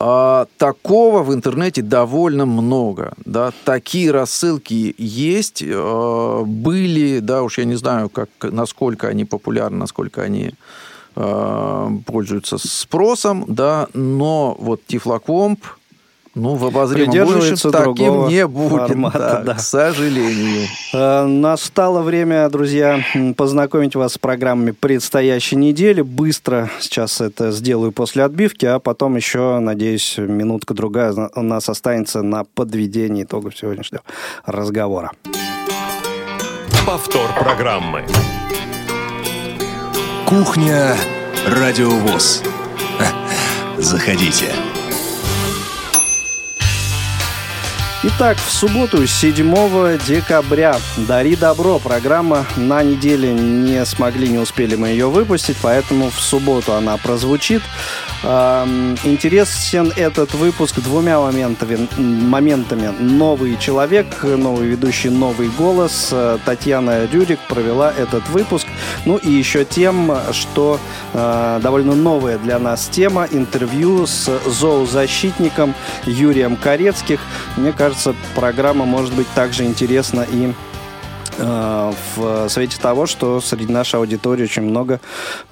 [0.00, 3.14] а, такого в интернете довольно много.
[3.24, 3.52] Да?
[3.64, 10.22] Такие рассылки есть, а, были, да, уж я не знаю, как, насколько они популярны, насколько
[10.22, 10.54] они
[11.20, 15.64] а, пользуются спросом, да, но вот Тифлокомп,
[16.36, 19.54] ну, в обозримом будущем таким не будет, формата, да, да.
[19.54, 20.68] к сожалению.
[20.92, 23.02] Э, настало время, друзья,
[23.36, 26.02] познакомить вас с программами предстоящей недели.
[26.02, 32.44] Быстро сейчас это сделаю после отбивки, а потом еще, надеюсь, минутка-другая у нас останется на
[32.44, 34.02] подведении итогов сегодняшнего
[34.46, 35.10] разговора.
[36.86, 38.04] Повтор программы.
[40.28, 40.94] Кухня
[41.46, 42.42] Радиовоз.
[43.78, 44.57] Заходите.
[48.04, 54.90] Итак, в субботу, 7 декабря, «Дари добро» программа на неделе не смогли, не успели мы
[54.90, 57.60] ее выпустить, поэтому в субботу она прозвучит.
[58.22, 61.88] Интересен этот выпуск двумя моментами.
[61.98, 62.92] моментами.
[62.98, 66.12] Новый человек, новый ведущий, новый голос.
[66.44, 68.66] Татьяна Рюрик провела этот выпуск.
[69.06, 70.80] Ну и еще тем, что
[71.14, 75.74] э, довольно новая для нас тема интервью с зоозащитником
[76.04, 77.20] Юрием Корецких.
[77.56, 77.87] Мне кажется,
[78.34, 80.52] программа может быть также интересна и
[81.38, 85.00] Э, в свете того, что среди нашей аудитории очень много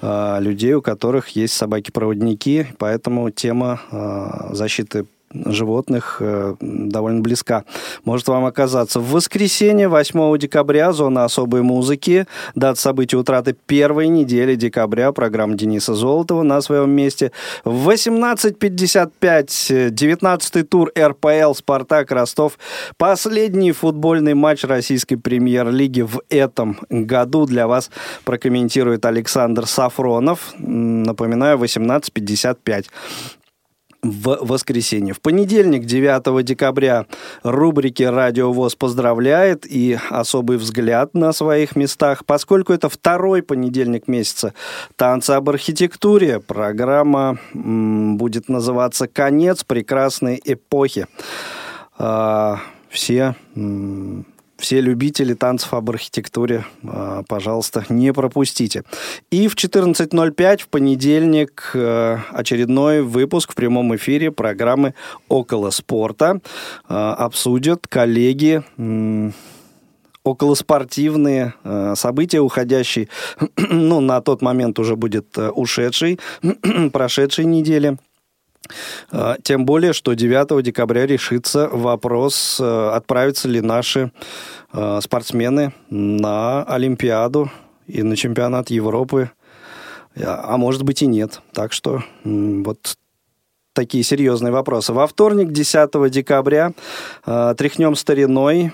[0.02, 5.06] э, людей, у которых есть собаки-проводники, поэтому тема э, защиты
[5.44, 7.64] животных э, довольно близка.
[8.04, 9.00] Может вам оказаться.
[9.00, 12.26] В воскресенье, 8 декабря, зона особой музыки.
[12.54, 15.12] Дата событий утраты первой недели декабря.
[15.12, 17.32] Программа Дениса Золотова на своем месте.
[17.64, 22.58] В 18.55 19-й тур РПЛ «Спартак» Ростов.
[22.96, 27.90] Последний футбольный матч российской премьер-лиги в этом году для вас
[28.24, 30.54] прокомментирует Александр Сафронов.
[30.58, 32.86] Напоминаю, 18.55
[34.10, 35.14] в воскресенье.
[35.14, 37.06] В понедельник, 9 декабря,
[37.42, 42.24] рубрики «Радио ВОЗ поздравляет» и «Особый взгляд» на своих местах.
[42.24, 44.54] Поскольку это второй понедельник месяца
[44.96, 51.06] танца об архитектуре, программа будет называться «Конец прекрасной эпохи».
[51.98, 53.34] А, все
[54.58, 58.84] все любители танцев об архитектуре, а, пожалуйста, не пропустите.
[59.30, 64.94] И в 14.05 в понедельник э, очередной выпуск в прямом эфире программы
[65.28, 66.40] «Около спорта».
[66.88, 68.62] А, обсудят коллеги
[70.26, 73.08] околоспортивные э, события, уходящие,
[73.56, 76.18] ну, на тот момент уже будет э, ушедший,
[76.92, 77.96] прошедшей недели.
[79.10, 84.12] А, тем более, что 9 декабря решится вопрос, э, отправятся ли наши
[84.72, 87.50] э, спортсмены на Олимпиаду
[87.86, 89.30] и на чемпионат Европы,
[90.16, 91.42] а может быть и нет.
[91.52, 92.96] Так что вот
[93.76, 94.92] такие серьезные вопросы.
[94.92, 96.72] Во вторник, 10 декабря,
[97.26, 98.72] э, «Тряхнем стариной»,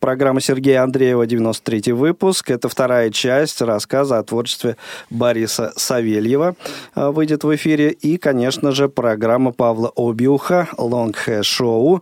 [0.00, 2.50] программа Сергея Андреева, 93 выпуск.
[2.50, 4.76] Это вторая часть рассказа о творчестве
[5.10, 6.56] Бориса Савельева
[6.96, 7.90] э, выйдет в эфире.
[7.90, 12.00] И, конечно же, программа Павла Обиуха «Long Hair Show»,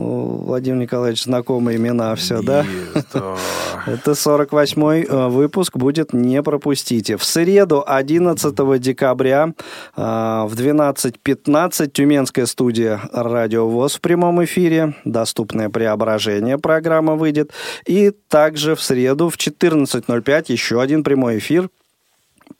[0.00, 2.64] Владимир Николаевич, знакомые имена, все, да?
[3.86, 7.16] Это 48-й э, выпуск, будет не пропустите.
[7.16, 9.52] В среду, 11 декабря,
[9.96, 17.52] э, в 12.15 Тюменская студия «Радио ВОЗ» в прямом эфире, доступное преображение программа выйдет.
[17.86, 21.68] И также в среду в 14.05 еще один прямой эфир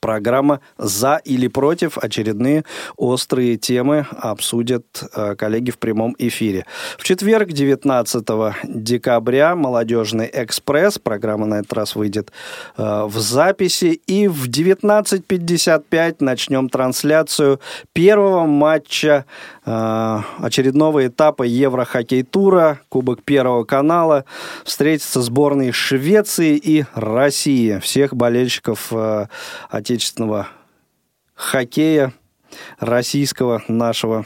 [0.01, 2.65] Программа «За или против» очередные
[2.97, 6.65] острые темы обсудят э, коллеги в прямом эфире.
[6.97, 8.25] В четверг, 19
[8.63, 10.97] декабря, «Молодежный экспресс».
[10.97, 12.31] Программа на этот раз выйдет
[12.77, 14.01] э, в записи.
[14.07, 17.59] И в 19.55 начнем трансляцию
[17.93, 19.25] первого матча
[19.63, 24.25] очередного этапа Еврохоккей-тура, Кубок Первого канала.
[24.63, 27.79] Встретятся сборные Швеции и России.
[27.79, 29.27] Всех болельщиков э,
[29.69, 30.47] отечественного
[31.35, 32.13] хоккея
[32.79, 34.25] российского нашего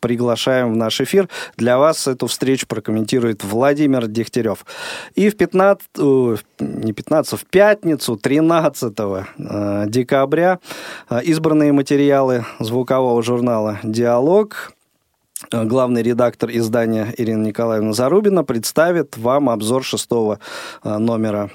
[0.00, 1.28] приглашаем в наш эфир.
[1.56, 4.64] Для вас эту встречу прокомментирует Владимир Дегтярев.
[5.14, 5.88] И в 15,
[6.60, 10.58] не 15, в пятницу, 13 э, декабря
[11.10, 14.81] э, избранные материалы звукового журнала «Диалог» Э,
[15.52, 20.38] главный редактор издания Ирина Николаевна Зарубина представит вам обзор шестого
[20.82, 21.50] э, номера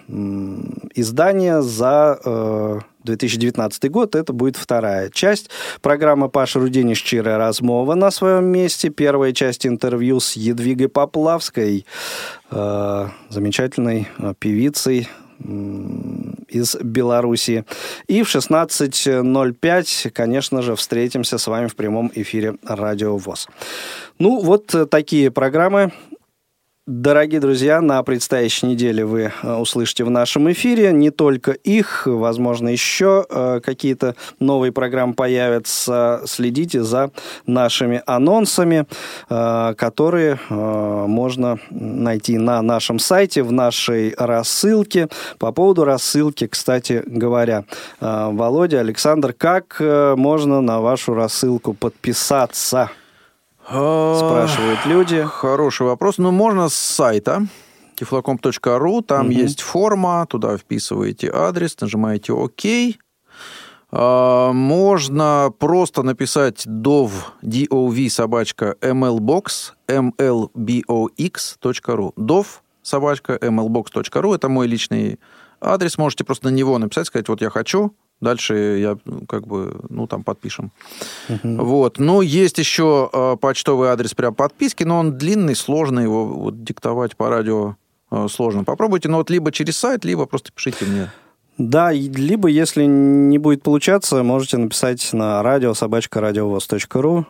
[0.93, 4.15] издания за 2019 э, год.
[4.15, 5.49] Это будет вторая часть.
[5.81, 8.89] Программа Паша Рудини «Щирая размова» на своем месте.
[8.89, 11.85] Первая часть интервью с Едвигой Поплавской,
[12.49, 14.07] замечательной
[14.39, 15.09] певицей,
[16.47, 17.65] из Беларуси.
[18.07, 23.47] И в 16.05, конечно же, встретимся с вами в прямом эфире Радио ВОЗ.
[24.19, 25.91] Ну, вот такие программы
[26.87, 32.69] Дорогие друзья, на предстоящей неделе вы э, услышите в нашем эфире не только их, возможно,
[32.69, 36.21] еще э, какие-то новые программы появятся.
[36.25, 37.11] Следите за
[37.45, 38.87] нашими анонсами,
[39.29, 45.09] э, которые можно найти на нашем сайте, в нашей рассылке.
[45.39, 47.65] По поводу рассылки, кстати говоря,
[47.99, 52.91] Володя, Александр, как можно на вашу рассылку подписаться?
[53.67, 55.23] Спрашивают люди.
[55.23, 56.17] Хороший вопрос.
[56.17, 57.47] Ну, можно с сайта
[57.99, 59.33] tiflocom.ru, там угу.
[59.33, 62.61] есть форма, туда вписываете адрес, нажимаете ОК.
[63.91, 67.11] А, можно просто написать dov,
[67.41, 70.13] dov собачка mlbox, mlbox.ru.
[72.15, 72.45] dov
[72.81, 75.19] собачка mlbox.ru, это мой личный
[75.59, 78.97] адрес, можете просто на него написать, сказать, вот я хочу, Дальше я
[79.27, 80.71] как бы, ну, там подпишем.
[81.29, 81.63] Uh-huh.
[81.63, 81.99] Вот.
[81.99, 87.15] Но есть еще э, почтовый адрес прям подписки, но он длинный, сложно его вот, диктовать
[87.15, 87.75] по радио
[88.09, 88.63] э, сложно.
[88.63, 91.11] Попробуйте, но вот либо через сайт, либо просто пишите мне.
[91.59, 97.25] Да, либо, если не будет получаться, можете написать на радио собачка радиовоз.ру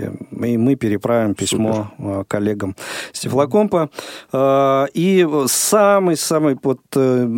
[0.00, 2.20] и мы переправим письмо Супер.
[2.20, 2.76] Э, коллегам
[3.12, 3.90] с Тефлокомпа.
[4.32, 7.28] Э, и самый-самый, вот, э,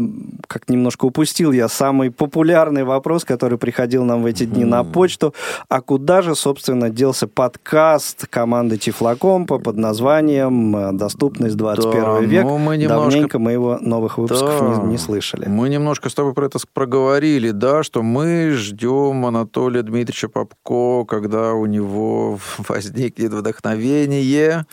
[0.47, 5.35] как немножко упустил я, самый популярный вопрос, который приходил нам в эти дни на почту,
[5.69, 12.45] а куда же, собственно, делся подкаст команды Тифлокомпа под названием «Доступность 21 да, век».
[12.45, 13.11] Ну, мы немножко...
[13.11, 15.47] Давненько мы его новых выпусков да, не, не слышали.
[15.49, 21.53] Мы немножко с тобой про это проговорили, да, что мы ждем Анатолия Дмитриевича Попко, когда
[21.55, 22.39] у него
[22.69, 24.65] возникнет вдохновение,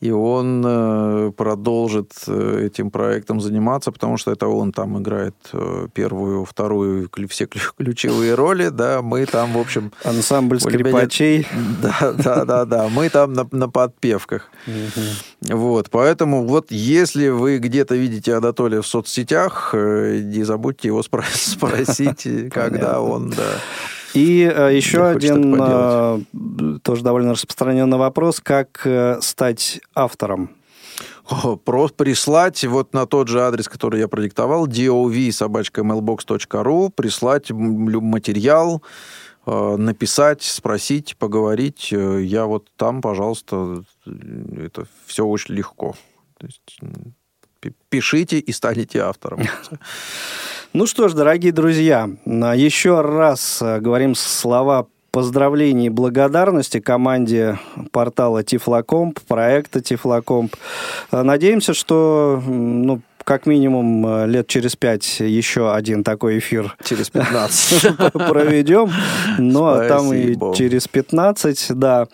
[0.00, 5.88] и он э, продолжит э, этим проектом заниматься, потому что это он там играет э,
[5.92, 9.92] первую, вторую, все ключевые роли, да, мы там, в общем...
[10.02, 11.46] Ансамбль скрипачей.
[11.82, 14.50] Да, да, да, да, мы там на, на подпевках.
[15.42, 23.00] Вот, поэтому вот если вы где-то видите Анатолия в соцсетях, не забудьте его спросить, когда
[23.00, 23.60] он, да
[24.14, 26.20] и э, еще один э,
[26.82, 30.50] тоже довольно распространенный вопрос, как э, стать автором?
[31.64, 38.82] Просто прислать вот на тот же адрес, который я продиктовал, dov собачка mailbox.ru, прислать материал,
[39.46, 41.92] написать, спросить, поговорить.
[41.92, 45.94] Я вот там, пожалуйста, это все очень легко.
[46.36, 46.80] То есть
[47.88, 49.40] пишите и станете автором.
[50.72, 57.58] Ну что ж, дорогие друзья, еще раз э, говорим слова поздравлений и благодарности команде
[57.90, 60.54] портала Тифлокомп, проекта Тифлокомп.
[61.10, 66.76] Надеемся, что ну, как минимум лет через пять еще один такой эфир.
[66.82, 67.96] Через 15.
[68.12, 68.90] Проведем.
[69.38, 72.08] Ну, а там и через 15, да.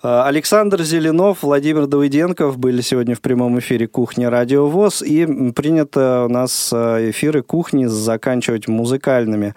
[0.00, 5.02] Александр Зеленов, Владимир Давыденков были сегодня в прямом эфире «Кухня Радио ВОЗ».
[5.02, 9.56] И принято у нас эфиры «Кухни» заканчивать музыкальными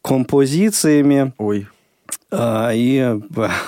[0.00, 1.34] композициями.
[1.36, 1.68] Ой.
[2.36, 3.20] А, и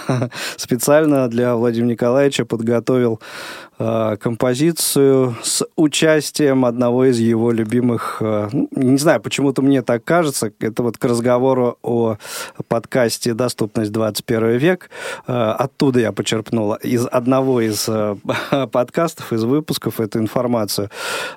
[0.56, 3.20] специально для Владимира Николаевича подготовил
[3.78, 10.04] а, композицию с участием одного из его любимых, а, ну, не знаю, почему-то мне так
[10.04, 12.16] кажется, это вот к разговору о
[12.68, 14.90] подкасте «Доступность 21 век».
[15.26, 17.88] Оттуда я почерпнула из одного из
[18.72, 20.90] подкастов, из выпусков эту информацию.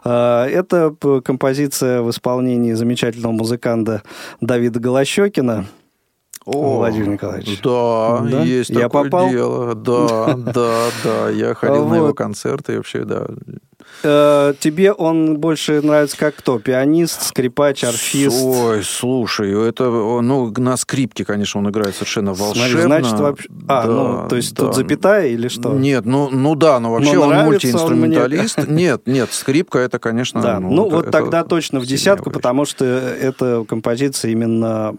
[0.03, 4.03] Это композиция в исполнении замечательного музыканта
[4.41, 5.65] Давида Голощекина–
[6.45, 7.61] о, Владимир Николаевич.
[7.61, 8.43] Да, да?
[8.43, 9.29] есть я такое попал?
[9.29, 9.75] дело.
[9.75, 11.29] Да, да, да.
[11.29, 13.27] Я ходил на его концерты и вообще, да.
[14.03, 16.59] Э, тебе он больше нравится как кто?
[16.59, 18.41] Пианист, скрипач, арфист?
[18.41, 22.69] Ой, слушай, это, ну, на скрипке, конечно, он играет совершенно волшебно.
[22.69, 23.49] Смотри, значит, вообще...
[23.67, 24.65] А, да, ну, то есть да.
[24.65, 25.73] тут запятая или что?
[25.73, 28.59] Нет, ну, ну да, но вообще но он мультиинструменталист.
[28.59, 28.79] Он мне...
[28.89, 30.41] Нет, нет, скрипка это, конечно...
[30.41, 34.93] Да, ну, ну вот тогда точно в десятку, потому что эта композиция именно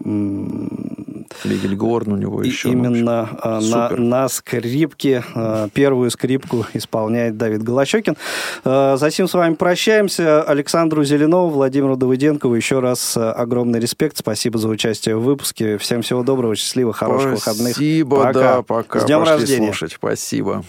[1.41, 2.69] Флигельгорн у него еще.
[2.69, 8.15] Именно а, на, на скрипке а, первую скрипку исполняет Давид Голощекин.
[8.63, 10.43] А, затем с вами прощаемся.
[10.43, 14.17] Александру Зеленову, Владимиру Давыденкову еще раз огромный респект.
[14.17, 15.77] Спасибо за участие в выпуске.
[15.77, 17.73] Всем всего доброго, счастливо, хороших Спасибо, выходных.
[17.73, 18.99] Спасибо, да, пока.
[18.99, 19.65] С днем Пошли рождения.
[19.67, 19.93] слушать.
[19.93, 20.63] Спасибо.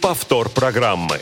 [0.00, 1.18] Повтор программы.